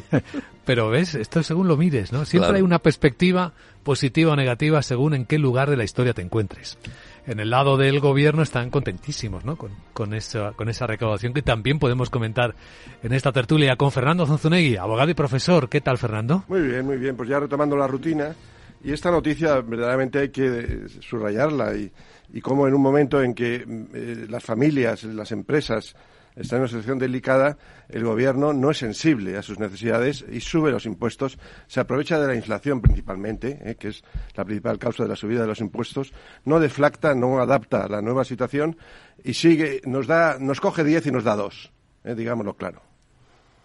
[0.66, 2.24] pero ves, esto según lo mires, ¿no?
[2.24, 6.22] Siempre hay una perspectiva positiva o negativa según en qué lugar de la historia te
[6.22, 6.78] encuentres.
[7.26, 9.56] En el lado del gobierno están contentísimos, ¿no?
[9.56, 12.54] Con, con, esa, con esa recaudación que también podemos comentar
[13.02, 15.68] en esta tertulia con Fernando Zanzunegui, abogado y profesor.
[15.68, 16.44] ¿Qué tal, Fernando?
[16.48, 17.16] Muy bien, muy bien.
[17.16, 18.36] Pues ya retomando la rutina.
[18.84, 21.92] Y esta noticia verdaderamente hay que subrayarla y,
[22.34, 25.96] y cómo en un momento en que eh, las familias, las empresas
[26.36, 27.58] están en una situación delicada,
[27.90, 32.28] el gobierno no es sensible a sus necesidades y sube los impuestos, se aprovecha de
[32.28, 34.04] la inflación principalmente, eh, que es
[34.36, 36.12] la principal causa de la subida de los impuestos,
[36.46, 38.78] no deflacta, no adapta a la nueva situación
[39.24, 41.72] y sigue, nos da, nos coge 10 y nos da 2,
[42.06, 42.93] eh, digámoslo claro.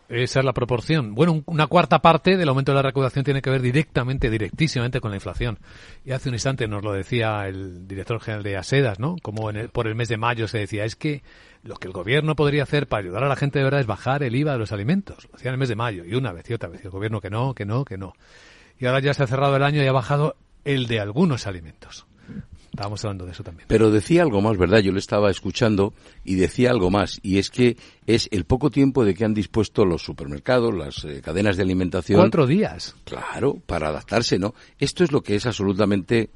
[0.09, 1.15] Esa es la proporción.
[1.15, 5.11] Bueno, una cuarta parte del aumento de la recaudación tiene que ver directamente, directísimamente con
[5.11, 5.59] la inflación.
[6.03, 9.17] Y hace un instante nos lo decía el director general de Asedas, ¿no?
[9.21, 11.23] Como por el mes de mayo se decía, es que
[11.63, 14.23] lo que el gobierno podría hacer para ayudar a la gente de verdad es bajar
[14.23, 15.29] el IVA de los alimentos.
[15.29, 16.81] Lo hacía en el mes de mayo y una vez y otra vez.
[16.83, 18.15] Y el gobierno que no, que no, que no.
[18.79, 22.07] Y ahora ya se ha cerrado el año y ha bajado el de algunos alimentos.
[22.79, 23.67] Estábamos hablando de eso también.
[23.67, 24.79] Pero decía algo más, ¿verdad?
[24.79, 29.05] Yo le estaba escuchando y decía algo más, y es que es el poco tiempo
[29.05, 32.21] de que han dispuesto los supermercados, las eh, cadenas de alimentación.
[32.21, 32.95] Cuatro días.
[33.03, 34.55] Claro, para adaptarse, ¿no?
[34.79, 36.31] Esto es lo que es absolutamente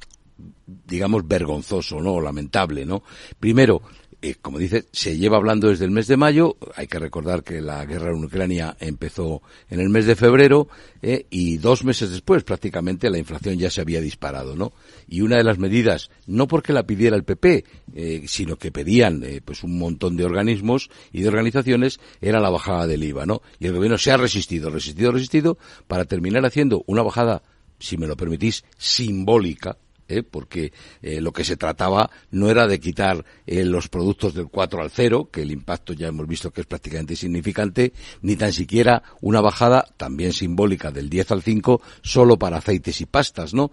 [0.66, 2.20] digamos vergonzoso, ¿no?
[2.20, 3.04] lamentable, ¿no?
[3.38, 3.82] Primero,
[4.24, 6.56] eh, como dice, se lleva hablando desde el mes de mayo.
[6.76, 10.68] Hay que recordar que la guerra en Ucrania empezó en el mes de febrero
[11.02, 14.72] eh, y dos meses después prácticamente la inflación ya se había disparado, ¿no?
[15.08, 17.64] Y una de las medidas, no porque la pidiera el PP,
[17.96, 22.86] eh, sino que pedían pues un montón de organismos y de organizaciones, era la bajada
[22.86, 23.42] del IVA, ¿no?
[23.58, 25.58] Y el gobierno se ha resistido, resistido, resistido
[25.88, 27.42] para terminar haciendo una bajada,
[27.80, 30.22] si me lo permitís, simbólica, ¿eh?
[30.22, 34.82] porque eh, lo que se trataba no era de quitar eh, los productos del 4
[34.82, 39.02] al 0, que el impacto ya hemos visto que es prácticamente insignificante, ni tan siquiera
[39.20, 43.70] una bajada también simbólica del 10 al 5 solo para aceites y pastas, ¿no?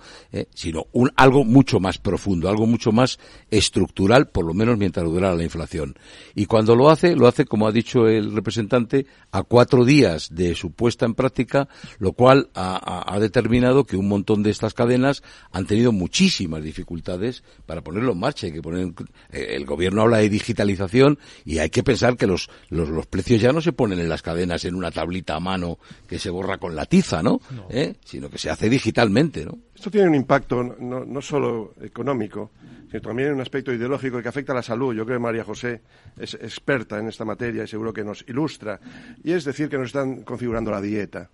[0.54, 5.36] sino un, algo mucho más profundo, algo mucho más estructural, por lo menos mientras durara
[5.36, 5.98] la inflación.
[6.36, 10.56] Y cuando lo hace, lo hace, como ha dicho el representante, a cuatro días de
[10.56, 11.68] su puesta en práctica,
[12.00, 16.62] lo cual ha, ha determinado que un montón de estas cadenas han tenido muchísimo muchísimas
[16.62, 18.48] dificultades para ponerlo en marcha.
[18.48, 18.88] Hay que poner,
[19.32, 23.54] eh, el gobierno habla de digitalización y hay que pensar que los, los, precios ya
[23.54, 26.76] no se ponen en las cadenas en una tablita a mano que se borra con
[26.76, 27.40] la tiza, ¿no?
[27.70, 27.96] ¿Eh?
[28.04, 29.58] Sino que se hace digitalmente, ¿no?
[29.74, 32.52] Esto tiene un impacto no, no solo económico,
[32.90, 34.94] sino también un aspecto ideológico que afecta a la salud.
[34.94, 35.82] Yo creo que María José
[36.18, 38.78] es experta en esta materia y seguro que nos ilustra.
[39.24, 41.30] Y es decir, que nos están configurando la dieta.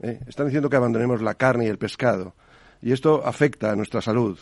[0.00, 0.18] ¿eh?
[0.26, 2.34] Están diciendo que abandonemos la carne y el pescado
[2.84, 4.38] y esto afecta a nuestra salud.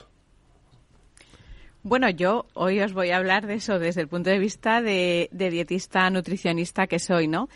[1.85, 5.29] Bueno, yo hoy os voy a hablar de eso desde el punto de vista de,
[5.33, 7.49] dietista nutricionista que soy, ¿no?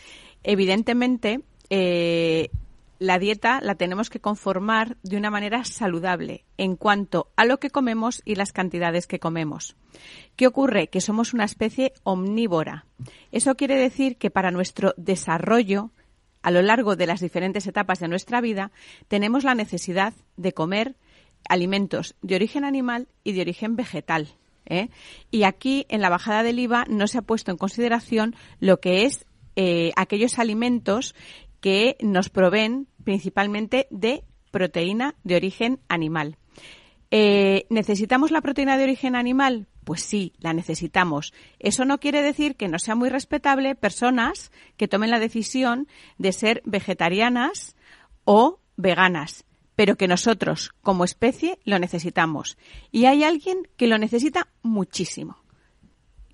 [0.45, 2.51] Evidentemente, eh,
[3.01, 7.71] la dieta la tenemos que conformar de una manera saludable en cuanto a lo que
[7.71, 9.77] comemos y las cantidades que comemos.
[10.37, 10.87] ¿Qué ocurre?
[10.87, 12.87] Que somos una especie omnívora.
[13.33, 15.91] Eso quiere decir que para nuestro desarrollo
[16.47, 18.71] a lo largo de las diferentes etapas de nuestra vida,
[19.09, 20.95] tenemos la necesidad de comer
[21.49, 24.29] alimentos de origen animal y de origen vegetal.
[24.65, 24.89] ¿eh?
[25.33, 29.07] Y aquí, en la bajada del IVA, no se ha puesto en consideración lo que
[29.07, 31.17] es eh, aquellos alimentos
[31.61, 36.37] que nos proveen principalmente de proteína de origen animal.
[37.19, 39.69] Eh, ¿Necesitamos la proteína de origen animal?
[39.85, 41.33] Pues sí, la necesitamos.
[41.59, 46.33] Eso no quiere decir que no sea muy respetable personas que tomen la decisión de
[46.33, 47.75] ser vegetarianas
[48.27, 52.59] o veganas, pero que nosotros, como especie, lo necesitamos.
[52.93, 55.39] Y hay alguien que lo necesita muchísimo,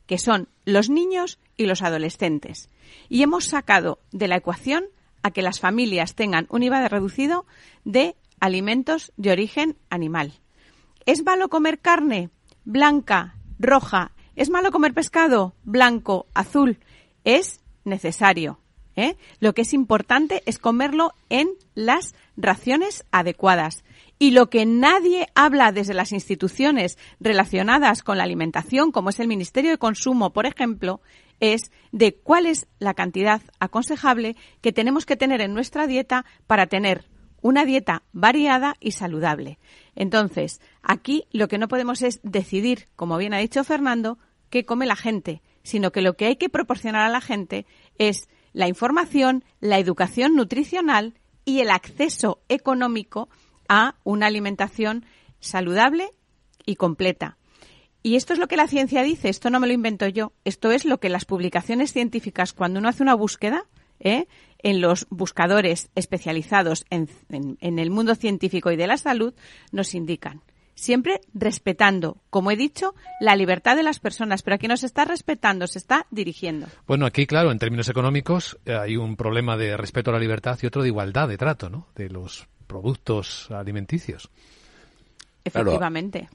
[0.07, 2.71] que son los niños y los adolescentes.
[3.09, 4.87] Y hemos sacado de la ecuación
[5.23, 7.47] a que las familias tengan un IVA reducido
[7.85, 10.42] de alimentos de origen animal.
[11.07, 12.31] ¿Es malo comer carne
[12.65, 14.13] blanca, roja.
[14.37, 15.55] ¿Es malo comer pescado?
[15.65, 16.79] Blanco, azul.
[17.25, 18.59] Es necesario.
[18.97, 19.17] ¿eh?
[19.41, 23.85] Lo que es importante es comerlo en las raciones adecuadas.
[24.19, 29.29] Y lo que nadie habla desde las instituciones relacionadas con la alimentación, como es el
[29.29, 31.01] Ministerio de Consumo, por ejemplo,
[31.41, 36.67] es de cuál es la cantidad aconsejable que tenemos que tener en nuestra dieta para
[36.67, 37.05] tener
[37.43, 39.59] una dieta variada y saludable.
[39.95, 44.87] Entonces, aquí lo que no podemos es decidir, como bien ha dicho Fernando, qué come
[44.87, 47.67] la gente, sino que lo que hay que proporcionar a la gente
[47.99, 53.29] es la información, la educación nutricional y el acceso económico
[53.69, 55.05] a una alimentación
[55.41, 56.11] saludable
[56.65, 57.39] y completa.
[58.03, 60.73] Y esto es lo que la ciencia dice, esto no me lo invento yo, esto
[60.73, 63.67] es lo que las publicaciones científicas, cuando uno hace una búsqueda,
[64.01, 64.27] ¿eh?
[64.63, 67.09] En los buscadores especializados en,
[67.61, 69.35] el mundo científico y de la salud
[69.71, 70.43] nos indican
[70.75, 75.05] siempre respetando, como he dicho, la libertad de las personas, pero aquí no se está
[75.05, 76.67] respetando, se está dirigiendo.
[76.87, 80.59] Bueno, aquí, claro, en términos económicos eh, hay un problema de respeto a la libertad
[80.61, 81.89] y otro de igualdad de trato, ¿no?
[81.95, 84.31] De los productos alimenticios.
[85.45, 86.29] Efectivamente.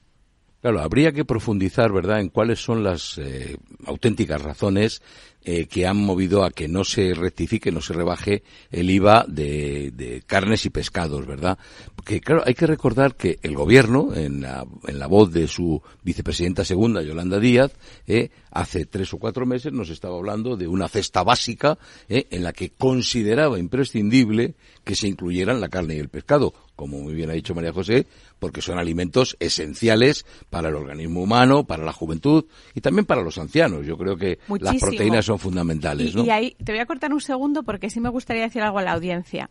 [0.61, 5.01] Claro, habría que profundizar, ¿verdad?, en cuáles son las eh, auténticas razones
[5.49, 10.21] eh, que han movido a que no se rectifique, no se rebaje el IVA de,
[10.27, 11.57] carnes y pescados, ¿verdad?
[11.95, 15.81] Porque, claro, hay que recordar que el gobierno, en la, en la voz de su
[16.03, 17.71] vicepresidenta segunda, Yolanda Díaz,
[18.07, 21.77] eh, hace tres o cuatro meses nos estaba hablando de una cesta básica
[22.09, 26.99] eh, en la que consideraba imprescindible que se incluyeran la carne y el pescado, como
[26.99, 28.05] muy bien ha dicho María José,
[28.39, 33.37] porque son alimentos esenciales para el organismo humano, para la juventud y también para los
[33.37, 33.85] ancianos.
[33.85, 36.23] Yo creo que las proteínas son son fundamentales, ¿no?
[36.23, 38.83] Y ahí te voy a cortar un segundo porque sí me gustaría decir algo a
[38.83, 39.49] la audiencia.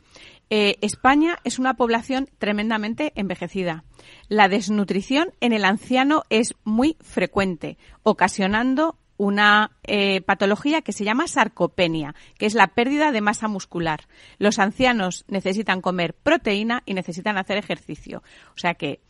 [0.51, 3.85] Eh, España es una población tremendamente envejecida.
[4.29, 11.27] La desnutrición en el anciano es muy frecuente, ocasionando una eh, patología que se llama
[11.27, 14.07] sarcopenia, que es la pérdida de masa muscular.
[14.39, 18.23] Los ancianos necesitan comer proteína y necesitan hacer ejercicio.
[18.55, 19.01] O sea que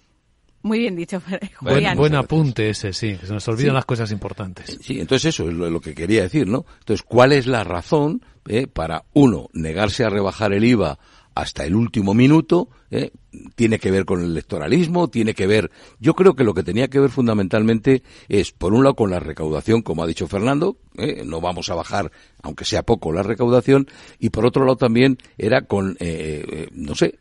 [0.62, 1.20] muy bien dicho,
[1.60, 1.96] Julián.
[1.96, 4.78] Buen, apunte ese, sí, se nos olvidan las cosas importantes.
[4.80, 6.64] Sí, entonces eso es lo, que quería decir, ¿no?
[6.80, 10.98] Entonces, ¿cuál es la razón eh, para, uno, negarse a rebajar el IVA
[11.36, 13.10] hasta el último minuto, eh,
[13.56, 16.88] tiene que ver con el electoralismo, tiene que ver, yo creo que lo que tenía
[16.88, 21.24] que ver fundamentalmente es, por un lado, con la recaudación, como ha dicho Fernando, eh,
[21.26, 22.10] no vamos a bajar,
[22.42, 23.86] aunque sea poco, la recaudación,
[24.18, 27.18] y por otro lado también era con, eh, no sé,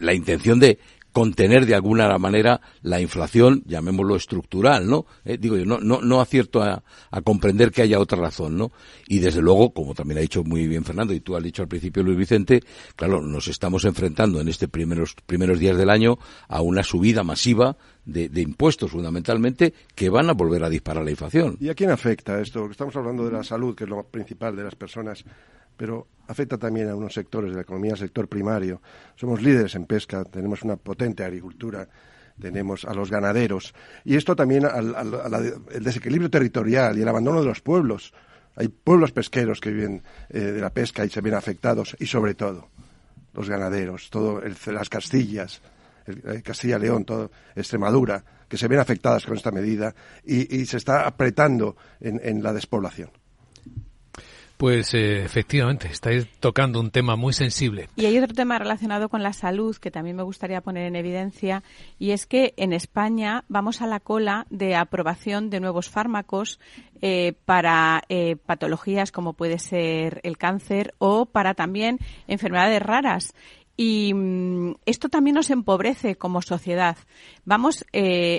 [0.00, 0.80] la intención de
[1.14, 5.06] contener de alguna manera la inflación, llamémoslo estructural, ¿no?
[5.24, 8.72] Eh, digo yo, no, no, no acierto a, a, comprender que haya otra razón, ¿no?
[9.06, 11.68] Y desde luego, como también ha dicho muy bien Fernando y tú has dicho al
[11.68, 12.64] principio Luis Vicente,
[12.96, 17.76] claro, nos estamos enfrentando en estos primeros, primeros días del año a una subida masiva
[18.04, 21.56] de, de, impuestos fundamentalmente que van a volver a disparar la inflación.
[21.60, 22.68] ¿Y a quién afecta esto?
[22.68, 25.24] Estamos hablando de la salud, que es lo principal de las personas
[25.76, 28.80] pero afecta también a unos sectores de la economía, el sector primario.
[29.16, 31.88] Somos líderes en pesca, tenemos una potente agricultura,
[32.40, 33.74] tenemos a los ganaderos.
[34.04, 38.12] Y esto también al, el desequilibrio territorial y el abandono de los pueblos.
[38.56, 42.34] Hay pueblos pesqueros que viven eh, de la pesca y se ven afectados, y sobre
[42.34, 42.68] todo
[43.32, 45.60] los ganaderos, todo las Castillas,
[46.06, 49.92] el, Castilla-León, todo Extremadura, que se ven afectadas con esta medida
[50.24, 53.10] y, se está apretando en la despoblación.
[54.64, 57.90] Pues eh, efectivamente, estáis tocando un tema muy sensible.
[57.96, 61.62] Y hay otro tema relacionado con la salud que también me gustaría poner en evidencia
[61.98, 66.60] y es que en España vamos a la cola de aprobación de nuevos fármacos
[67.02, 73.34] eh, para eh, patologías como puede ser el cáncer o para también enfermedades raras.
[73.76, 76.96] Y mm, esto también nos empobrece como sociedad.
[77.44, 77.84] Vamos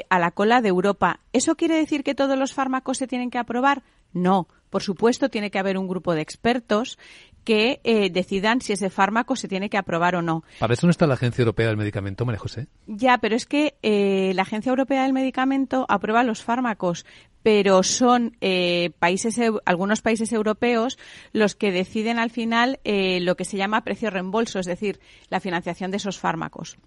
[0.09, 1.19] a la cola de Europa.
[1.33, 3.83] ¿Eso quiere decir que todos los fármacos se tienen que aprobar?
[4.11, 6.99] No, por supuesto, tiene que haber un grupo de expertos
[7.45, 10.43] que eh, decidan si ese fármaco se tiene que aprobar o no.
[10.59, 12.67] Para eso no está la Agencia Europea del Medicamento, María José.
[12.85, 17.05] Ya, pero es que eh, la Agencia Europea del Medicamento aprueba los fármacos,
[17.41, 20.99] pero son eh, países, algunos países europeos
[21.31, 24.99] los que deciden al final lo que se llama precio reembolso, es decir,
[25.29, 26.77] la financiación de esos fármacos.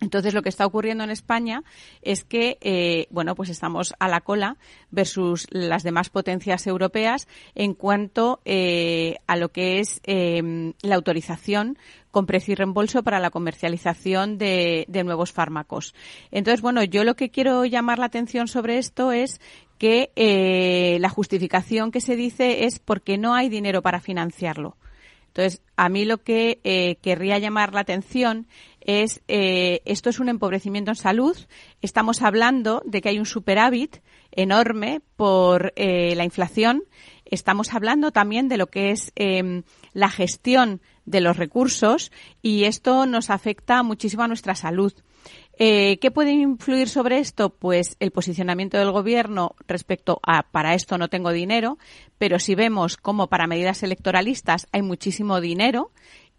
[0.00, 1.62] Entonces, lo que está ocurriendo en España
[2.00, 4.56] es que, eh, bueno, pues estamos a la cola
[4.90, 11.78] versus las demás potencias europeas en cuanto eh, a lo que es eh, la autorización
[12.10, 15.94] con precio y reembolso para la comercialización de, nuevos fármacos.
[16.30, 19.40] Entonces, bueno, yo lo que quiero llamar la atención sobre esto es
[19.78, 24.76] que la justificación que se dice es porque no hay dinero para financiarlo.
[25.28, 28.48] Entonces, a mí lo que querría llamar la atención
[28.90, 31.36] es eh, esto es un empobrecimiento en salud.
[31.80, 33.98] Estamos hablando de que hay un superávit
[34.32, 36.84] enorme por eh, la inflación.
[37.24, 39.62] Estamos hablando también de lo que es em,
[39.92, 42.10] la gestión de los recursos
[42.42, 44.92] y esto nos afecta muchísimo a nuestra salud.
[45.62, 47.50] Eh, ¿Qué puede influir sobre esto?
[47.50, 51.76] Pues el posicionamiento del gobierno respecto a para esto no tengo dinero,
[52.16, 55.90] pero si vemos cómo para medidas electoralistas hay muchísimo dinero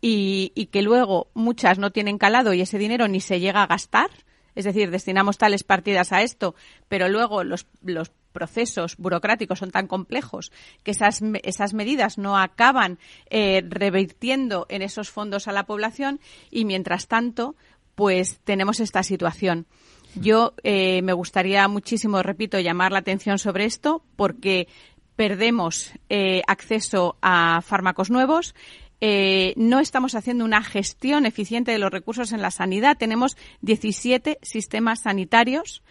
[0.01, 4.09] y, que luego muchas no tienen calado y ese dinero ni se llega a gastar,
[4.55, 6.55] es decir, destinamos tales partidas a esto,
[6.89, 10.51] pero luego los, los procesos burocráticos son tan complejos
[10.83, 12.97] que esas, esas medidas no acaban
[13.29, 17.55] eh, revirtiendo en esos fondos a la población y mientras tanto,
[17.95, 19.67] pues tenemos esta situación.
[20.15, 24.67] Yo eh, me gustaría muchísimo, repito, llamar la atención sobre esto porque
[25.15, 28.55] perdemos eh, acceso a fármacos nuevos,
[29.01, 32.97] eh, no estamos haciendo una gestión eficiente de los recursos en la sanidad.
[32.97, 35.81] Tenemos 17 sistemas sanitarios.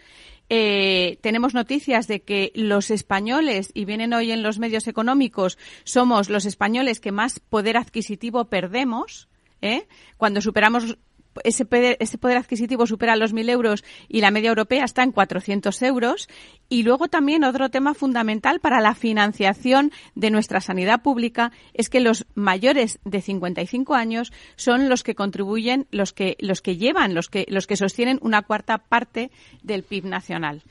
[0.49, 6.29] Eh, tenemos noticias de que los españoles, y vienen hoy en los medios económicos, somos
[6.29, 9.27] los españoles que más poder adquisitivo perdemos.
[9.61, 9.87] ¿eh?
[10.17, 10.97] Cuando superamos
[11.43, 15.11] ese poder, ese poder adquisitivo supera los 1.000 euros y la media europea está en
[15.11, 16.29] 400 euros.
[16.69, 21.99] Y luego también otro tema fundamental para la financiación de nuestra sanidad pública es que
[21.99, 27.29] los mayores de 55 años son los que contribuyen, los que, los que llevan, los
[27.29, 29.31] que, los que sostienen una cuarta parte
[29.63, 30.63] del PIB nacional.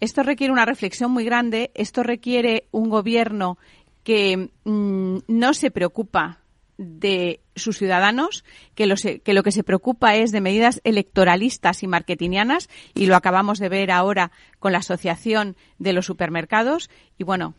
[0.00, 1.70] Esto requiere una reflexión muy grande.
[1.74, 3.58] Esto requiere un gobierno
[4.02, 6.40] que mm, no se preocupa
[6.80, 8.42] de sus ciudadanos,
[8.74, 8.96] que lo,
[9.42, 14.32] que se preocupa es de medidas electoralistas y marketingianas, y lo acabamos de ver ahora
[14.58, 16.88] con la Asociación de los Supermercados.
[17.18, 17.54] Y bueno,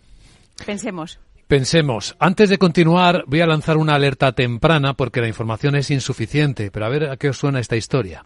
[0.65, 1.19] Pensemos.
[1.47, 6.71] Pensemos, antes de continuar voy a lanzar una alerta temprana porque la información es insuficiente,
[6.71, 8.23] pero a ver a qué os suena esta historia.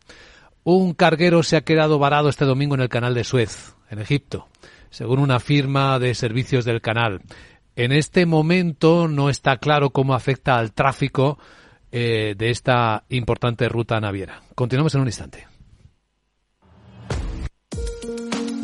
[0.63, 4.47] Un carguero se ha quedado varado este domingo en el canal de Suez, en Egipto,
[4.89, 7.21] según una firma de servicios del canal.
[7.75, 11.37] En este momento no está claro cómo afecta al tráfico
[11.91, 14.41] eh, de esta importante ruta naviera.
[14.55, 15.54] Continuamos en un instante.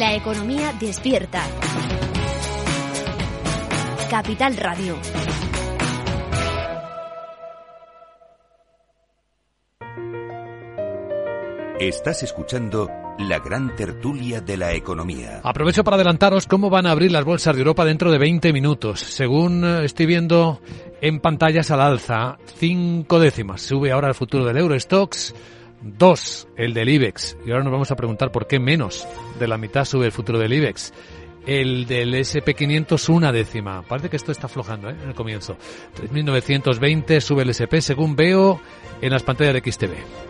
[0.00, 1.44] La economía despierta.
[4.08, 4.96] Capital Radio.
[11.78, 12.88] Estás escuchando
[13.18, 15.42] la gran tertulia de la economía.
[15.44, 19.00] Aprovecho para adelantaros cómo van a abrir las bolsas de Europa dentro de 20 minutos.
[19.00, 20.62] Según eh, estoy viendo
[21.02, 23.60] en pantallas al alza, cinco décimas.
[23.60, 25.34] Sube ahora el futuro del Eurostox,
[25.82, 27.36] dos el del IBEX.
[27.46, 29.06] Y ahora nos vamos a preguntar por qué menos
[29.38, 30.92] de la mitad sube el futuro del IBEX.
[31.46, 33.82] El del SP500 una décima.
[33.82, 34.96] Parece que esto está aflojando ¿eh?
[35.02, 35.56] en el comienzo.
[35.96, 38.60] 3.920 sube el SP según veo
[39.00, 40.29] en las pantallas de XTV.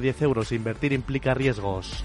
[0.00, 0.52] 10 euros.
[0.52, 2.04] Invertir implica riesgos.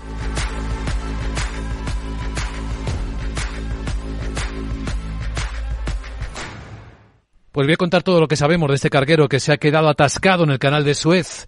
[7.52, 9.90] Pues voy a contar todo lo que sabemos de este carguero que se ha quedado
[9.90, 11.48] atascado en el canal de Suez.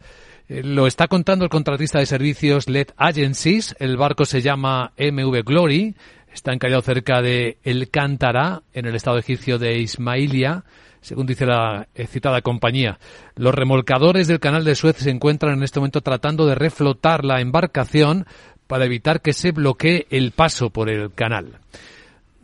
[0.50, 3.74] Eh, Lo está contando el contratista de servicios LED Agencies.
[3.80, 5.96] El barco se llama MV Glory.
[6.34, 10.66] Está encallado cerca de El Cántara, en el estado egipcio de Ismailia,
[11.04, 12.98] según dice la eh, citada compañía.
[13.36, 17.42] Los remolcadores del canal de Suez se encuentran en este momento tratando de reflotar la
[17.42, 18.26] embarcación
[18.68, 21.60] para evitar que se bloquee el paso por el canal.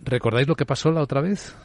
[0.04, 1.56] ¿Recordáis lo que pasó la otra vez?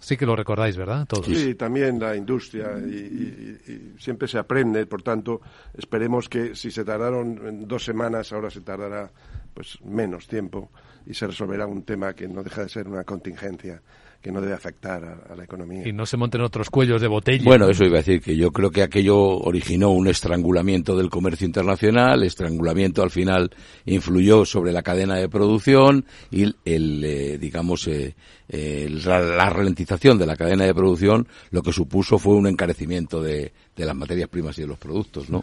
[0.00, 1.06] Sí que lo recordáis, ¿verdad?
[1.06, 1.26] Todos.
[1.26, 5.42] Sí, también la industria y, y- siempre se aprende, por tanto,
[5.76, 9.10] esperemos que si se tardaron dos semanas, ahora se tardará
[9.52, 10.70] pues menos tiempo
[11.04, 13.82] y se resolverá un tema que no deja de ser una contingencia
[14.20, 15.86] que no debe afectar a, a la economía.
[15.86, 17.44] Y no se monten otros cuellos de botella.
[17.44, 21.46] Bueno, eso iba a decir, que yo creo que aquello originó un estrangulamiento del comercio
[21.46, 23.50] internacional, estrangulamiento al final
[23.86, 28.14] influyó sobre la cadena de producción y el, eh, digamos, eh,
[28.48, 33.22] eh, la, la ralentización de la cadena de producción lo que supuso fue un encarecimiento
[33.22, 35.42] de, de las materias primas y de los productos, ¿no?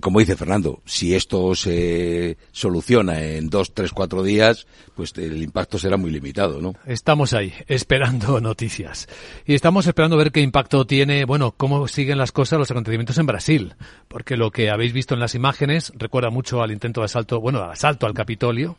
[0.00, 5.78] Como dice Fernando, si esto se soluciona en dos, tres, cuatro días, pues el impacto
[5.78, 6.74] será muy limitado, ¿no?
[6.86, 9.08] Estamos ahí, esperando noticias.
[9.44, 13.26] Y estamos esperando ver qué impacto tiene, bueno, cómo siguen las cosas, los acontecimientos en
[13.26, 13.74] Brasil.
[14.08, 17.62] Porque lo que habéis visto en las imágenes recuerda mucho al intento de asalto, bueno,
[17.62, 18.76] al asalto al Capitolio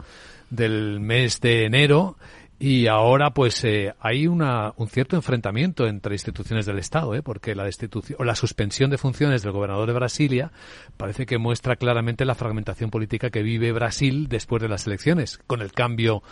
[0.50, 2.18] del mes de enero.
[2.66, 7.22] Y ahora, pues, eh, hay una, un cierto enfrentamiento entre instituciones del Estado, ¿eh?
[7.22, 10.54] porque la destitución o la suspensión de funciones del gobernador de Brasilia
[10.96, 15.62] parece que muestra claramente la fragmentación política que vive Brasil después de las elecciones, con
[15.62, 16.24] el cambio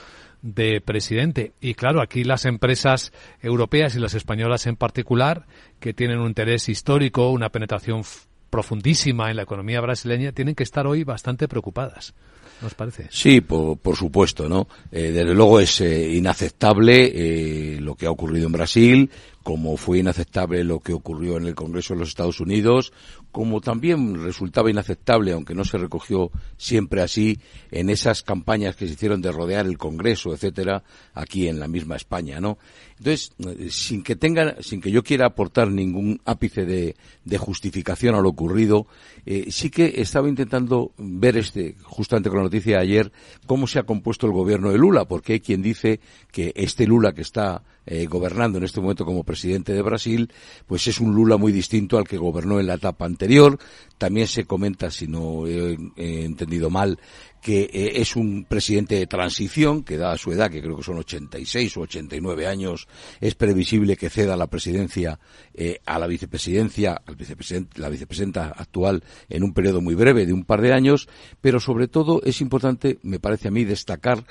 [0.41, 1.51] de presidente.
[1.59, 3.11] Y claro, aquí las empresas
[3.41, 5.47] europeas y las españolas en particular,
[5.81, 8.03] que tienen un interés histórico, una penetración
[8.49, 12.13] profundísima en la economía brasileña, tienen que estar hoy bastante preocupadas.
[12.61, 13.07] ¿No os parece?
[13.09, 14.67] Sí, por, por supuesto, ¿no?
[14.91, 19.09] Eh, desde luego es eh, inaceptable eh, lo que ha ocurrido en Brasil,
[19.43, 22.93] como fue inaceptable lo que ocurrió en el Congreso de los Estados Unidos,
[23.31, 27.39] como también resultaba inaceptable, aunque no se recogió siempre así,
[27.71, 30.83] en esas campañas que se hicieron de rodear el Congreso, etcétera,
[31.13, 32.57] aquí en la misma España, ¿no?
[32.97, 36.95] Entonces, eh, sin que tenga, sin que yo quiera aportar ningún ápice de,
[37.39, 38.85] justificación a lo ocurrido,
[39.25, 43.11] eh, sí que estaba intentando ver este, justamente con la noticia de ayer,
[43.47, 45.99] cómo se ha compuesto el gobierno de Lula, porque hay quien dice
[46.31, 50.31] que este Lula que está eh, gobernando en este momento como presidente de Brasil,
[50.67, 53.57] pues es un Lula muy distinto al que gobernó en la etapa anterior.
[53.97, 56.99] También se comenta, si no he, entendido mal,
[57.41, 60.99] que eh, es un presidente de transición, que da su edad, que creo que son
[60.99, 62.87] 86 o 89 años,
[63.19, 65.19] es previsible que ceda la presidencia
[65.53, 70.33] eh, a la vicepresidencia, al vicepresidente, la vicepresidenta actual en un periodo muy breve de
[70.33, 71.09] un par de años,
[71.41, 74.23] pero sobre todo es importante, me parece a mí, destacar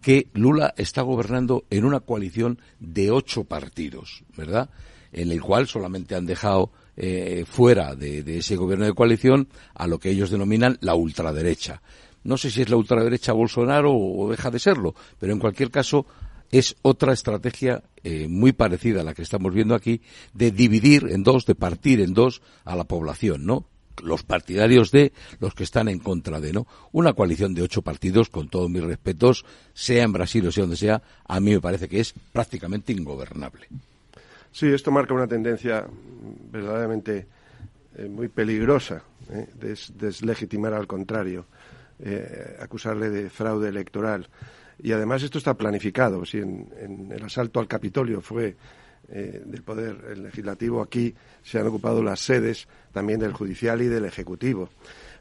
[0.00, 4.70] que Lula está gobernando en una coalición de ocho partidos, ¿verdad?
[5.12, 9.98] En el cual solamente han dejado eh, fuera de, ese gobierno de coalición a lo
[9.98, 11.80] que ellos denominan la ultraderecha.
[12.24, 16.06] No sé si es la ultraderecha Bolsonaro o, deja de serlo, pero en cualquier caso
[16.50, 20.00] es otra estrategia eh, muy parecida a la que estamos viendo aquí
[20.32, 23.66] de dividir en dos, de partir en dos a la población, ¿no?
[24.02, 26.66] Los partidarios de los que están en contra de, ¿no?
[26.92, 29.44] Una coalición de ocho partidos, con todos mis respetos,
[29.74, 33.68] sea en Brasil o sea donde sea, a mí me parece que es prácticamente ingobernable.
[34.52, 35.86] Sí, esto marca una tendencia
[36.50, 37.26] verdaderamente
[37.96, 39.46] eh, muy peligrosa, ¿eh?
[39.94, 41.46] deslegitimar al contrario,
[42.00, 44.28] eh, acusarle de fraude electoral.
[44.80, 46.24] Y además esto está planificado.
[46.24, 48.56] Si en el asalto al Capitolio fue
[49.10, 54.04] eh, del Poder Legislativo, aquí se han ocupado las sedes también del Judicial y del
[54.04, 54.68] Ejecutivo.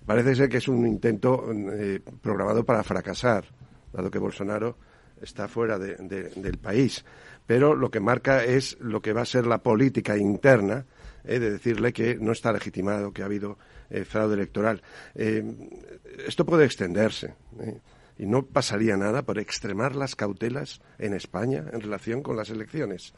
[0.05, 3.45] Parece ser que es un intento eh, programado para fracasar,
[3.93, 4.77] dado que Bolsonaro
[5.21, 7.05] está fuera del país.
[7.45, 10.85] Pero lo que marca es lo que va a ser la política interna
[11.23, 13.57] eh, de decirle que no está legitimado, que ha habido
[14.05, 14.81] fraude electoral.
[15.15, 17.35] esto puede extenderse
[18.17, 23.13] y no pasaría nada por extremar las cautelas en España en relación con las elecciones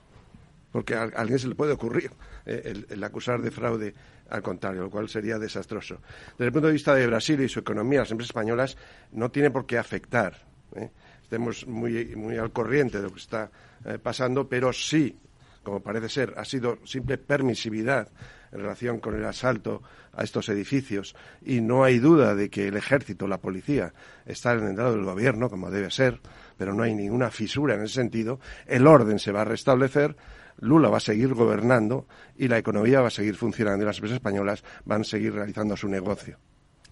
[0.71, 2.11] porque a alguien se le puede ocurrir
[2.45, 3.93] eh, el, acusar de fraude
[4.29, 5.99] al contrario, lo cual sería desastroso.
[6.31, 8.77] Desde el punto de vista de Brasil y su economía, las empresas españolas
[9.11, 10.37] no tiene por qué afectar.
[10.75, 10.89] ¿eh?
[11.23, 13.49] Estemos muy, muy al corriente de lo que está
[13.85, 15.17] eh, pasando, pero sí,
[15.63, 18.09] como parece ser, ha sido simple permisividad
[18.51, 19.81] en relación con el asalto
[20.13, 23.93] a estos edificios y no hay duda de que el ejército, la policía,
[24.25, 26.19] está en el lado del gobierno, como debe ser,
[26.57, 30.15] pero no hay ninguna fisura en ese sentido, el orden se va a restablecer
[30.59, 32.07] Lula va a seguir gobernando
[32.37, 35.75] y la economía va a seguir funcionando y las empresas españolas van a seguir realizando
[35.75, 36.37] su negocio.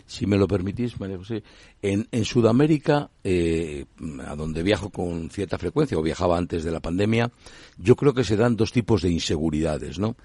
[0.06, 1.44] Si me lo permitís, María José,
[1.82, 3.86] en, Sudamérica, eh,
[4.26, 7.30] a donde viajo con cierta frecuencia, o viajaba antes de la pandemia,
[7.78, 10.16] yo creo que se dan dos tipos de inseguridades, ¿no?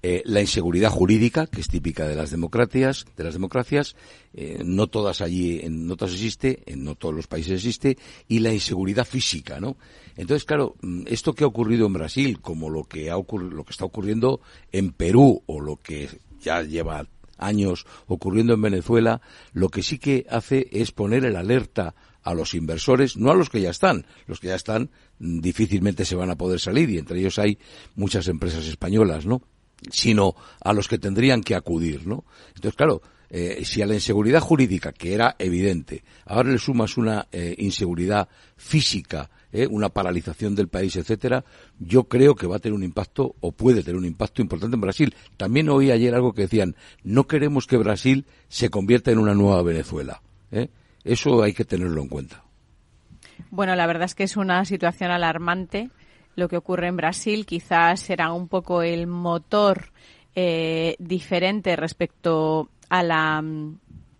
[0.00, 3.96] Eh, la inseguridad jurídica, que es típica de las democracias, de las democracias,
[4.32, 8.38] eh, no todas allí, en, no todas existe, en no todos los países existe, y
[8.38, 9.76] la inseguridad física, ¿no?
[10.16, 13.70] Entonces, claro, mm, esto que ha ocurrido en Brasil, como lo que ha lo que
[13.70, 14.40] está ocurriendo
[14.70, 16.08] en Perú, o lo que
[16.40, 19.20] ya lleva años ocurriendo en Venezuela,
[19.52, 23.50] lo que sí que hace es poner el alerta a los inversores, no a los
[23.50, 26.98] que ya están, los que ya están mm, difícilmente se van a poder salir y
[26.98, 27.58] entre ellos hay
[27.96, 29.42] muchas empresas españolas, ¿no?
[29.90, 32.24] Sino a los que tendrían que acudir, ¿no?
[32.54, 37.28] Entonces, claro, eh, si a la inseguridad jurídica, que era evidente, ahora le sumas una
[37.30, 41.44] eh, inseguridad física, eh, una paralización del país, etcétera,
[41.78, 44.80] yo creo que va a tener un impacto o puede tener un impacto importante en
[44.80, 45.14] Brasil.
[45.36, 46.74] También oí ayer algo que decían,
[47.04, 50.22] no queremos que Brasil se convierta en una nueva Venezuela.
[51.04, 52.44] Eso hay que tenerlo en cuenta.
[53.50, 55.90] Bueno, la verdad es que es una situación alarmante
[56.38, 57.44] lo que ocurre en Brasil.
[57.44, 59.90] Quizás será un poco el motor
[60.36, 63.78] eh, diferente respecto a la mm,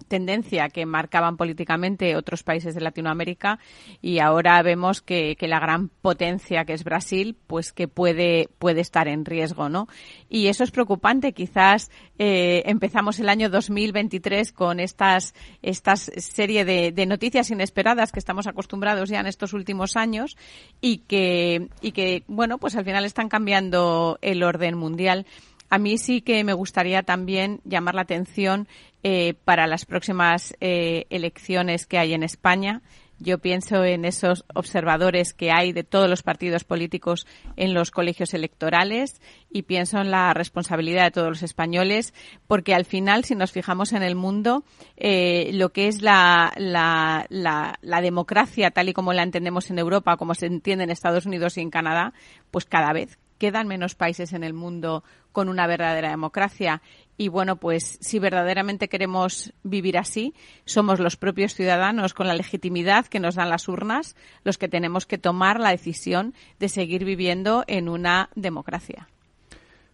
[0.08, 3.58] tendencia que marcaban políticamente otros países de Latinoamérica
[4.02, 9.08] y ahora vemos que, la gran potencia que es Brasil, pues que puede, puede estar
[9.08, 9.88] en riesgo, ¿no?
[10.28, 11.32] Y eso es preocupante.
[11.32, 18.18] Quizás eh, empezamos el año 2023 con estas, estas serie de, de, noticias inesperadas que
[18.18, 20.36] estamos acostumbrados ya en estos últimos años
[20.80, 25.26] y que, y que, bueno, pues al final están cambiando el orden mundial.
[25.70, 28.68] A mí sí que me gustaría también llamar la atención
[29.02, 32.82] eh, para las próximas eh, elecciones que hay en España.
[33.20, 38.32] Yo pienso en esos observadores que hay de todos los partidos políticos en los colegios
[38.32, 42.14] electorales y pienso en la responsabilidad de todos los españoles,
[42.46, 44.62] porque al final, si nos fijamos en el mundo,
[44.96, 50.16] eh, lo que es la, la, la, democracia tal y como la entendemos en Europa,
[50.16, 52.12] como se entiende en Estados Unidos y en Canadá,
[52.52, 56.82] pues cada vez quedan menos países en el mundo con una verdadera democracia.
[57.16, 60.34] Y bueno, pues si verdaderamente queremos vivir así,
[60.64, 65.06] somos los propios ciudadanos con la legitimidad que nos dan las urnas los que tenemos
[65.06, 69.08] que tomar la decisión de seguir viviendo en una democracia.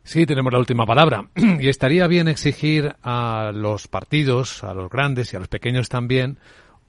[0.02, 1.28] Sí, tenemos la última palabra.
[1.60, 6.38] Y estaría bien exigir a los partidos, a los grandes y a los pequeños también,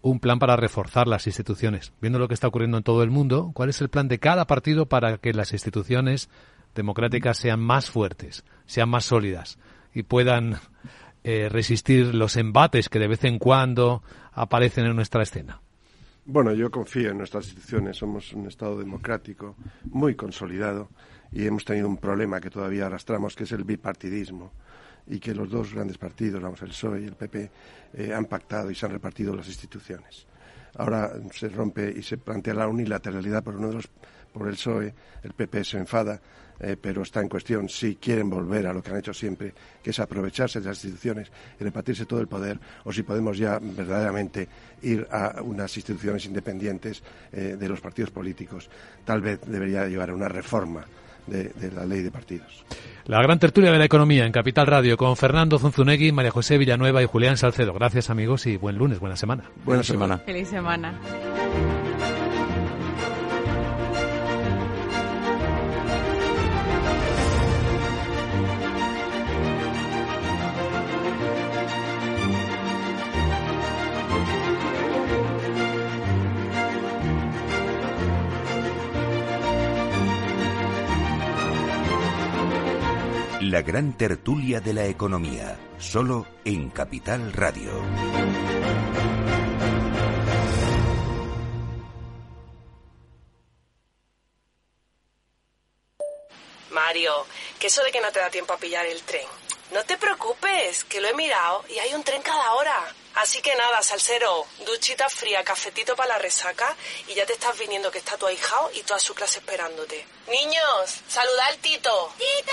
[0.06, 1.92] un plan para reforzar las instituciones.
[2.00, 4.46] Viendo lo que está ocurriendo en todo el mundo, ¿cuál es el plan de cada
[4.46, 6.30] partido para que las instituciones
[6.76, 9.58] democráticas sean más fuertes, sean más sólidas
[9.96, 10.58] y puedan
[11.24, 15.60] eh, resistir los embates que de vez en cuando aparecen en nuestra escena?
[16.26, 17.98] Bueno, yo confío en nuestras instituciones.
[17.98, 20.88] Somos un Estado democrático muy consolidado
[21.32, 24.52] y hemos tenido un problema que todavía arrastramos, que es el bipartidismo
[25.08, 27.52] y que los dos grandes partidos, vamos, el PSOE y el PP,
[27.94, 30.26] eh, han pactado y se han repartido las instituciones.
[30.78, 33.88] Ahora se rompe y se plantea la unilateralidad por uno de los,
[34.34, 34.94] por el PSOE,
[35.24, 36.20] el PP se enfada,
[36.60, 39.92] eh, pero está en cuestión si quieren volver a lo que han hecho siempre, que
[39.92, 44.48] es aprovecharse de las instituciones y repartirse todo el poder, o si podemos ya verdaderamente
[44.82, 48.70] ir a unas instituciones independientes eh, de los partidos políticos.
[49.04, 50.86] Tal vez debería llevar a una reforma
[51.28, 52.66] de, la ley de partidos.
[53.06, 57.04] La gran tertulia de la economía en Capital Radio con Fernando Zunzunegui, María José Villanueva
[57.04, 57.74] y Julián Salcedo.
[57.74, 59.44] Gracias amigos y buen lunes, buena semana.
[59.64, 60.18] Buena semana.
[60.20, 61.00] Feliz semana.
[83.56, 87.72] La gran tertulia de la economía, solo en Capital Radio.
[96.70, 97.26] Mario,
[97.58, 99.26] que eso de que no te da tiempo a pillar el tren.
[99.72, 102.94] No te preocupes, que lo he mirado y hay un tren cada hora.
[103.14, 106.76] Así que nada, salsero, duchita fría, cafetito para la resaca
[107.08, 110.06] y ya te estás viniendo que está tu ahijao y toda su clase esperándote.
[110.28, 112.14] Niños, saluda al Tito.
[112.18, 112.52] ¡Tito!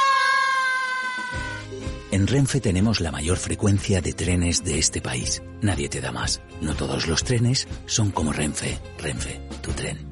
[2.23, 5.43] En Renfe tenemos la mayor frecuencia de trenes de este país.
[5.61, 6.41] Nadie te da más.
[6.61, 8.79] No todos los trenes son como Renfe.
[9.01, 10.12] Renfe, tu tren.